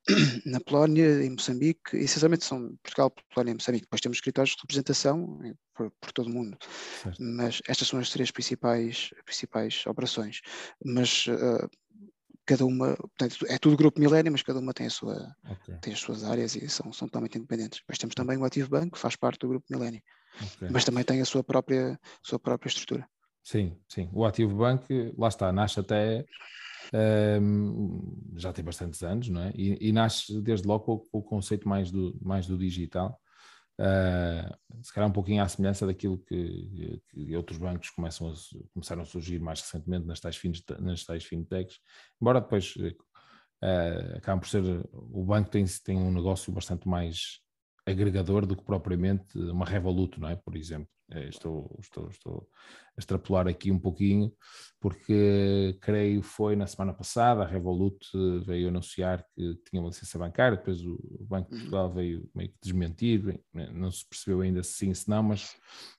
na 0.46 0.60
Polónia, 0.60 1.24
em 1.24 1.30
Moçambique, 1.30 1.96
essencialmente 1.96 2.46
são 2.46 2.76
Portugal, 2.84 3.12
Polónia 3.34 3.52
e 3.52 3.56
Moçambique. 3.56 3.86
Depois 3.86 4.02
temos 4.02 4.18
escritórios 4.18 4.56
de 4.56 4.62
representação 4.62 5.40
por, 5.76 5.92
por 6.00 6.12
todo 6.12 6.28
o 6.28 6.34
mundo. 6.34 6.58
Certo. 7.04 7.22
Mas 7.22 7.62
estas 7.68 7.88
são 7.88 8.00
as 8.00 8.10
três 8.10 8.32
principais, 8.32 9.12
principais 9.26 9.86
operações. 9.86 10.42
Mas 10.84 11.28
uh, 11.28 11.70
cada 12.46 12.66
uma, 12.66 12.96
portanto, 12.96 13.46
é 13.48 13.58
tudo 13.58 13.78
grupo 13.78 14.00
milénio, 14.00 14.32
mas 14.32 14.44
cada 14.44 14.60
uma 14.60 14.74
tem, 14.74 14.88
a 14.88 14.90
sua, 14.90 15.36
okay. 15.50 15.76
tem 15.82 15.94
as 15.94 16.00
suas 16.00 16.24
áreas 16.24 16.56
e 16.56 16.68
são, 16.68 16.92
são 16.92 17.08
totalmente 17.08 17.38
independentes. 17.38 17.80
Depois 17.80 17.98
temos 17.98 18.16
também 18.16 18.38
o 18.38 18.44
Ativo 18.44 18.70
Banco, 18.70 18.96
que 18.96 19.00
faz 19.00 19.16
parte 19.16 19.40
do 19.40 19.50
grupo 19.50 19.66
milénio, 19.70 20.02
okay. 20.56 20.70
mas 20.70 20.84
também 20.84 21.04
tem 21.04 21.22
a 21.22 21.26
sua 21.26 21.44
própria, 21.44 22.00
sua 22.24 22.40
própria 22.40 22.70
estrutura. 22.70 23.08
Sim, 23.44 23.76
sim. 23.88 24.10
O 24.14 24.26
Ativo 24.26 24.56
Banco, 24.56 24.86
lá 25.18 25.28
está, 25.28 25.52
nasce 25.52 25.80
até 25.80 26.26
um, 27.42 28.18
já 28.36 28.52
tem 28.54 28.64
bastantes 28.64 29.02
anos, 29.04 29.30
não 29.30 29.42
é? 29.42 29.52
E, 29.56 29.90
e 29.90 29.92
nasce 29.92 30.42
desde 30.42 30.68
logo 30.68 31.00
com, 31.00 31.20
o 31.20 31.24
conceito 31.24 31.68
mais 31.68 31.92
do, 31.92 32.18
mais 32.22 32.46
do 32.46 32.58
digital, 32.58 33.20
uh, 33.80 34.84
se 34.84 34.94
calhar 34.94 35.10
um 35.10 35.14
pouquinho 35.14 35.44
à 35.44 35.48
semelhança 35.48 35.86
daquilo 35.88 36.18
que, 36.20 37.02
que 37.10 37.36
outros 37.36 37.58
bancos 37.58 37.90
começam 37.90 38.30
a, 38.30 38.34
começaram 38.74 39.02
a 39.02 39.06
surgir 39.06 39.40
mais 39.40 39.62
recentemente 39.62 40.06
nas 40.06 40.20
tais, 40.20 40.36
fin, 40.36 40.52
nas 40.80 41.04
tais 41.04 41.24
fintechs, 41.24 41.80
embora 42.22 42.42
depois 42.42 42.76
uh, 42.76 44.18
acabam 44.18 44.40
por 44.40 44.50
ser, 44.50 44.64
o 44.94 45.24
banco 45.24 45.50
tem, 45.50 45.66
tem 45.84 45.98
um 45.98 46.12
negócio 46.12 46.52
bastante 46.54 46.88
mais 46.88 47.40
agregador 47.86 48.46
do 48.46 48.56
que 48.56 48.64
propriamente 48.64 49.38
uma 49.38 49.66
Revolut, 49.66 50.20
não 50.20 50.30
é? 50.30 50.36
Por 50.36 50.56
exemplo. 50.56 50.88
É, 51.14 51.28
estou, 51.28 51.78
estou, 51.82 52.10
estou 52.10 52.50
a 52.96 53.00
extrapolar 53.00 53.48
aqui 53.48 53.70
um 53.70 53.80
pouquinho, 53.80 54.32
porque 54.80 55.78
creio 55.82 56.24
foi 56.24 56.56
na 56.56 56.66
semana 56.66 56.94
passada, 56.94 57.44
a 57.44 57.46
Revolut 57.46 57.98
veio 58.46 58.70
anunciar 58.70 59.26
que 59.36 59.56
tinha 59.70 59.82
uma 59.82 59.90
licença 59.90 60.18
bancária, 60.18 60.58
depois 60.58 60.82
o 60.86 60.98
Banco 61.22 61.50
de 61.50 61.56
uhum. 61.56 61.62
Portugal 61.62 61.94
veio 61.94 62.30
meio 62.34 62.50
que 62.50 62.58
desmentir, 62.64 63.42
né, 63.54 63.70
não 63.74 63.92
se 63.92 64.08
percebeu 64.08 64.40
ainda 64.40 64.64
se 64.64 64.74
sim, 64.74 64.94
se 64.94 65.10
não, 65.10 65.22
mas, 65.22 65.54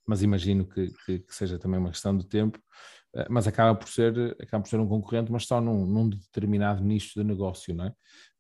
mas 0.06 0.22
imagino 0.22 0.66
que, 0.66 0.90
que, 1.04 1.18
que 1.18 1.34
seja 1.34 1.58
também 1.58 1.78
uma 1.78 1.90
questão 1.90 2.16
de 2.16 2.26
tempo 2.26 2.58
eh, 3.14 3.26
mas 3.28 3.46
acaba 3.46 3.78
por 3.78 3.88
ser, 3.88 4.34
acaba 4.40 4.62
por 4.62 4.70
ser 4.70 4.80
um 4.80 4.88
concorrente, 4.88 5.30
mas 5.30 5.44
só 5.44 5.60
num, 5.60 5.86
num 5.86 6.08
determinado 6.08 6.82
nicho 6.82 7.20
de 7.20 7.24
negócio, 7.24 7.74
não 7.74 7.86
é? 7.86 7.94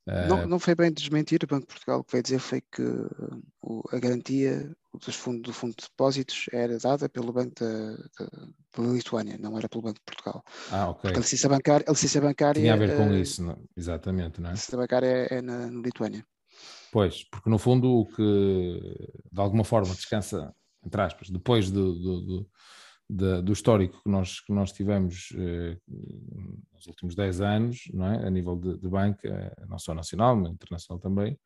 Não, 0.06 0.40
eh, 0.40 0.46
não 0.46 0.58
foi 0.58 0.74
bem 0.74 0.92
desmentir, 0.92 1.40
o 1.44 1.46
Banco 1.46 1.66
de 1.66 1.74
Portugal 1.74 2.00
o 2.00 2.04
que 2.04 2.12
veio 2.12 2.22
dizer 2.24 2.40
foi 2.40 2.60
que 2.60 2.82
uh, 2.82 3.82
a 3.92 3.98
garantia 4.00 4.74
dos 4.94 5.14
fundos, 5.14 5.42
do 5.42 5.52
fundo 5.52 5.74
de 5.76 5.84
depósitos 5.84 6.46
era 6.52 6.76
dada 6.78 7.08
pelo 7.08 7.32
Banco 7.32 7.54
da, 7.60 7.96
da, 8.18 8.46
da, 8.76 8.92
Lituânia, 8.92 9.38
não 9.38 9.56
era 9.56 9.68
pelo 9.68 9.82
Banco 9.82 10.00
de 10.00 10.04
Portugal. 10.04 10.42
Ah, 10.72 10.88
ok. 10.90 11.02
Porque 11.02 11.18
a 11.18 11.20
licença 11.20 11.48
bancária, 11.48 11.86
a 11.86 11.92
licença 11.92 12.20
bancária 12.20 12.60
Tinha 12.60 12.74
a 12.74 12.76
ver 12.76 12.96
com 12.96 13.10
uh, 13.10 13.14
isso, 13.14 13.44
não? 13.44 13.56
exatamente, 13.76 14.40
não 14.40 14.48
é? 14.48 14.50
A 14.50 14.54
licença 14.54 14.76
bancária 14.76 15.06
é, 15.06 15.38
é 15.38 15.42
na, 15.42 15.70
na, 15.70 15.80
Lituânia. 15.80 16.26
Pois, 16.90 17.24
porque 17.30 17.48
no 17.48 17.58
fundo 17.58 17.88
o 17.88 18.06
que 18.06 18.22
de 19.32 19.40
alguma 19.40 19.64
forma 19.64 19.94
descansa, 19.94 20.52
entre 20.84 21.00
aspas, 21.00 21.30
depois 21.30 21.70
do, 21.70 21.94
do, 21.94 22.20
do 22.20 22.50
de, 23.12 23.42
do 23.42 23.52
histórico 23.52 24.02
que 24.02 24.08
nós, 24.08 24.40
que 24.40 24.52
nós 24.52 24.72
tivemos 24.72 25.28
eh, 25.36 25.76
nos 26.72 26.86
últimos 26.86 27.14
10 27.14 27.40
anos, 27.42 27.82
não 27.92 28.06
é? 28.06 28.26
a 28.26 28.30
nível 28.30 28.56
de, 28.56 28.78
de 28.78 28.88
banca, 28.88 29.28
eh, 29.28 29.66
não 29.68 29.78
só 29.78 29.94
nacional, 29.94 30.34
mas 30.34 30.52
internacional 30.52 30.98
também, 30.98 31.38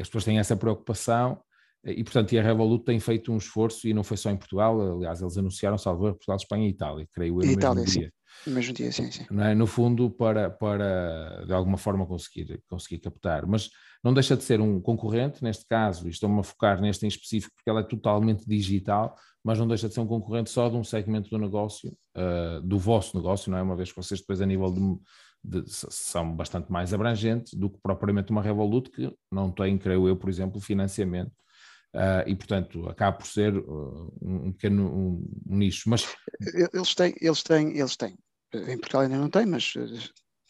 as 0.00 0.06
pessoas 0.06 0.24
têm 0.24 0.38
essa 0.38 0.56
preocupação 0.56 1.42
eh, 1.84 1.92
e, 1.92 2.04
portanto, 2.04 2.38
a 2.38 2.42
Revolut 2.42 2.84
tem 2.84 3.00
feito 3.00 3.32
um 3.32 3.36
esforço 3.36 3.88
e 3.88 3.92
não 3.92 4.04
foi 4.04 4.16
só 4.16 4.30
em 4.30 4.36
Portugal, 4.36 4.80
aliás, 4.96 5.20
eles 5.20 5.36
anunciaram 5.36 5.76
salvo 5.76 6.12
Portugal, 6.12 6.36
Espanha 6.36 6.66
e 6.66 6.70
Itália, 6.70 7.08
creio 7.12 7.40
eu, 7.42 7.46
no 7.46 7.52
Itália, 7.52 7.82
mesmo 7.82 8.00
dia. 8.00 8.12
No 8.46 8.54
mesmo 8.54 8.72
dia, 8.72 8.92
sim, 8.92 9.10
sim. 9.10 9.26
É? 9.40 9.54
No 9.54 9.66
fundo, 9.66 10.08
para, 10.08 10.50
para 10.50 11.44
de 11.46 11.52
alguma 11.52 11.76
forma 11.76 12.06
conseguir, 12.06 12.62
conseguir 12.68 13.00
captar. 13.00 13.46
Mas 13.46 13.70
não 14.04 14.14
deixa 14.14 14.36
de 14.36 14.44
ser 14.44 14.60
um 14.60 14.80
concorrente, 14.80 15.42
neste 15.42 15.66
caso, 15.66 16.06
e 16.06 16.10
estou-me 16.10 16.38
a 16.38 16.42
focar 16.42 16.80
neste 16.80 17.04
em 17.04 17.08
específico 17.08 17.52
porque 17.56 17.68
ela 17.68 17.80
é 17.80 17.84
totalmente 17.84 18.46
digital, 18.46 19.16
mas 19.48 19.58
não 19.58 19.66
deixa 19.66 19.88
de 19.88 19.94
ser 19.94 20.00
um 20.00 20.06
concorrente 20.06 20.50
só 20.50 20.68
de 20.68 20.76
um 20.76 20.84
segmento 20.84 21.30
do 21.30 21.38
negócio, 21.38 21.96
uh, 22.14 22.60
do 22.60 22.78
vosso 22.78 23.16
negócio, 23.16 23.50
não 23.50 23.56
é? 23.56 23.62
Uma 23.62 23.74
vez 23.74 23.90
que 23.90 23.96
vocês 23.96 24.20
depois 24.20 24.42
a 24.42 24.46
nível 24.46 24.70
de, 25.42 25.62
de, 25.62 25.70
são 25.70 26.36
bastante 26.36 26.70
mais 26.70 26.92
abrangentes 26.92 27.54
do 27.54 27.70
que 27.70 27.78
propriamente 27.82 28.30
uma 28.30 28.42
Revolut, 28.42 28.90
que 28.90 29.10
não 29.32 29.50
tem, 29.50 29.78
creio 29.78 30.06
eu, 30.06 30.14
por 30.18 30.28
exemplo, 30.28 30.60
financiamento. 30.60 31.32
Uh, 31.94 32.20
e 32.26 32.36
portanto 32.36 32.86
acaba 32.90 33.16
por 33.16 33.26
ser 33.26 33.56
uh, 33.56 34.14
um 34.20 34.52
pequeno 34.52 34.86
um, 34.94 35.26
um 35.46 35.56
nicho. 35.56 35.88
Mas 35.88 36.06
eles 36.74 36.94
têm, 36.94 37.14
eles 37.18 37.42
têm, 37.42 37.78
eles 37.78 37.96
têm. 37.96 38.18
Em 38.52 38.76
Portugal 38.76 39.00
ainda 39.00 39.16
não 39.16 39.30
tem, 39.30 39.46
mas 39.46 39.72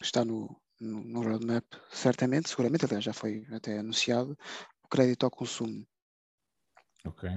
está 0.01 0.25
no, 0.25 0.59
no, 0.77 1.01
no 1.05 1.21
roadmap, 1.21 1.63
certamente, 1.89 2.49
seguramente, 2.49 2.83
aliás, 2.83 3.05
já 3.05 3.13
foi 3.13 3.47
até 3.49 3.79
anunciado, 3.79 4.37
o 4.83 4.89
crédito 4.89 5.23
ao 5.23 5.31
consumo. 5.31 5.87
Ok. 7.05 7.29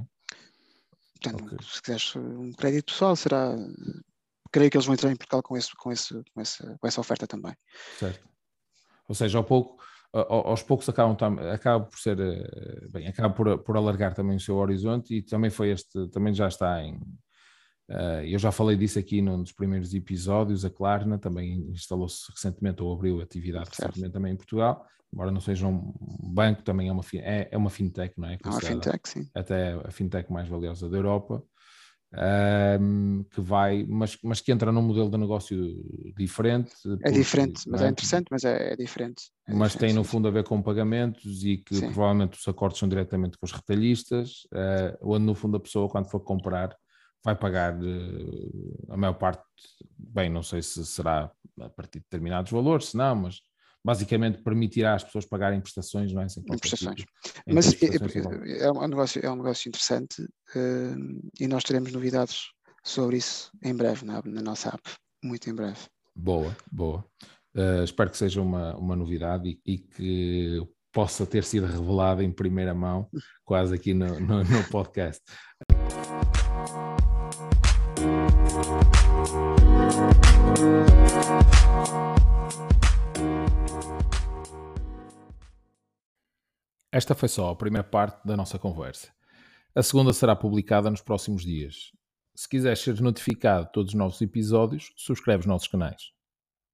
Portanto, 1.22 1.44
okay. 1.44 1.58
se 1.62 1.82
quiseres 1.82 2.16
um 2.16 2.52
crédito 2.52 2.92
pessoal, 2.92 3.16
será. 3.16 3.54
Creio 4.50 4.70
que 4.70 4.76
eles 4.76 4.86
vão 4.86 4.94
entrar 4.94 5.10
em 5.10 5.16
Portugal 5.16 5.42
com, 5.42 5.56
esse, 5.56 5.74
com, 5.76 5.90
esse, 5.90 6.12
com, 6.34 6.40
essa, 6.40 6.76
com 6.78 6.86
essa 6.86 7.00
oferta 7.00 7.26
também. 7.26 7.54
Certo. 7.98 8.28
Ou 9.08 9.14
seja, 9.14 9.38
ao 9.38 9.44
pouco, 9.44 9.82
aos 10.12 10.62
poucos 10.62 10.88
acabam, 10.88 11.16
acaba 11.50 11.84
por 11.86 11.98
ser, 11.98 12.20
eh, 12.20 12.88
bem, 12.90 13.08
acaba 13.08 13.34
por, 13.34 13.58
por 13.60 13.76
alargar 13.76 14.12
também 14.14 14.36
o 14.36 14.40
seu 14.40 14.56
horizonte 14.56 15.16
e 15.16 15.22
também 15.22 15.50
foi 15.50 15.70
este, 15.70 16.06
também 16.08 16.34
já 16.34 16.48
está 16.48 16.82
em, 16.82 17.00
eu 18.24 18.38
já 18.38 18.50
falei 18.50 18.76
disso 18.76 18.98
aqui 18.98 19.20
num 19.20 19.42
dos 19.42 19.52
primeiros 19.52 19.92
episódios. 19.94 20.64
A 20.64 20.70
Klarna 20.70 21.18
também 21.18 21.66
instalou-se 21.70 22.30
recentemente 22.32 22.82
ou 22.82 22.92
abriu 22.92 23.20
atividade 23.20 23.68
certo. 23.68 23.88
recentemente 23.88 24.12
também 24.12 24.32
em 24.32 24.36
Portugal, 24.36 24.86
embora 25.12 25.30
não 25.30 25.40
seja 25.40 25.66
um 25.66 25.92
banco, 26.22 26.62
também 26.62 26.88
é 26.88 26.92
uma, 26.92 27.02
é, 27.14 27.48
é 27.50 27.56
uma 27.56 27.70
fintech, 27.70 28.14
não 28.16 28.28
é? 28.28 28.38
É 28.42 28.48
uma 28.48 28.60
fintech, 28.60 29.08
sim. 29.08 29.28
Até 29.34 29.72
a 29.72 29.90
fintech 29.90 30.32
mais 30.32 30.48
valiosa 30.48 30.88
da 30.88 30.96
Europa. 30.96 31.42
Um, 32.14 33.24
que 33.30 33.40
vai, 33.40 33.86
mas, 33.88 34.18
mas 34.22 34.38
que 34.38 34.52
entra 34.52 34.70
num 34.70 34.82
modelo 34.82 35.10
de 35.10 35.16
negócio 35.16 35.56
diferente. 36.14 36.70
É 37.02 37.10
diferente, 37.10 37.62
mas 37.66 37.80
é, 37.80 37.86
é 37.86 37.88
interessante, 37.88 38.26
mas 38.30 38.44
é, 38.44 38.74
é 38.74 38.76
diferente. 38.76 39.30
É 39.48 39.54
mas 39.54 39.72
diferente, 39.72 39.94
tem 39.94 39.98
no 39.98 40.04
fundo 40.04 40.28
a 40.28 40.30
ver 40.30 40.44
com 40.44 40.60
pagamentos 40.60 41.42
e 41.42 41.56
que 41.56 41.74
sim. 41.74 41.86
provavelmente 41.86 42.38
os 42.38 42.46
acordos 42.46 42.78
são 42.78 42.86
diretamente 42.86 43.38
com 43.38 43.46
os 43.46 43.52
retalhistas, 43.52 44.42
uh, 44.52 44.98
onde 45.00 45.24
no 45.24 45.34
fundo 45.34 45.56
a 45.56 45.60
pessoa 45.60 45.88
quando 45.88 46.10
for 46.10 46.20
comprar 46.20 46.76
vai 47.24 47.36
pagar 47.36 47.74
uh, 47.74 48.86
a 48.90 48.96
maior 48.96 49.14
parte, 49.14 49.42
bem, 49.96 50.30
não 50.30 50.42
sei 50.42 50.62
se 50.62 50.84
será 50.84 51.30
a 51.60 51.68
partir 51.68 51.98
de 51.98 52.04
determinados 52.04 52.50
valores, 52.50 52.88
se 52.88 52.96
não, 52.96 53.14
mas 53.14 53.40
basicamente 53.84 54.42
permitirá 54.42 54.94
às 54.94 55.04
pessoas 55.04 55.26
pagarem 55.26 55.60
prestações, 55.60 56.12
não 56.12 56.22
é? 56.22 56.28
Sem 56.28 56.42
prestações. 56.44 56.96
Tipo, 56.96 57.12
mas 57.46 57.74
prestações 57.74 58.26
é, 58.46 58.64
é, 58.64 58.72
um 58.72 58.86
negócio, 58.86 59.24
é 59.24 59.30
um 59.30 59.36
negócio 59.36 59.68
interessante 59.68 60.22
uh, 60.22 61.30
e 61.40 61.48
nós 61.48 61.64
teremos 61.64 61.92
novidades 61.92 62.50
sobre 62.84 63.16
isso 63.16 63.50
em 63.62 63.74
breve 63.74 64.04
na, 64.04 64.22
na 64.24 64.42
nossa 64.42 64.70
app, 64.70 64.82
muito 65.22 65.48
em 65.48 65.54
breve. 65.54 65.80
Boa, 66.14 66.56
boa. 66.70 67.04
Uh, 67.54 67.84
espero 67.84 68.10
que 68.10 68.16
seja 68.16 68.40
uma, 68.40 68.74
uma 68.76 68.96
novidade 68.96 69.48
e, 69.48 69.72
e, 69.72 69.78
que 69.78 70.66
possa 70.92 71.26
ter 71.26 71.44
sido 71.44 71.66
revelada 71.66 72.22
em 72.22 72.30
primeira 72.30 72.74
mão, 72.74 73.08
quase 73.44 73.74
aqui 73.74 73.94
no, 73.94 74.20
no, 74.20 74.44
no 74.44 74.64
podcast. 74.70 75.22
Esta 86.90 87.14
foi 87.14 87.28
só 87.28 87.50
a 87.50 87.56
primeira 87.56 87.82
parte 87.82 88.24
da 88.24 88.36
nossa 88.36 88.58
conversa. 88.58 89.08
A 89.74 89.82
segunda 89.82 90.12
será 90.12 90.36
publicada 90.36 90.90
nos 90.90 91.00
próximos 91.00 91.42
dias. 91.42 91.90
Se 92.34 92.46
quiseres 92.46 92.80
ser 92.80 93.00
notificado 93.00 93.64
de 93.64 93.72
todos 93.72 93.88
os 93.88 93.94
novos 93.94 94.20
episódios, 94.20 94.92
subscreve 94.96 95.40
os 95.40 95.46
nossos 95.46 95.68
canais. 95.68 96.12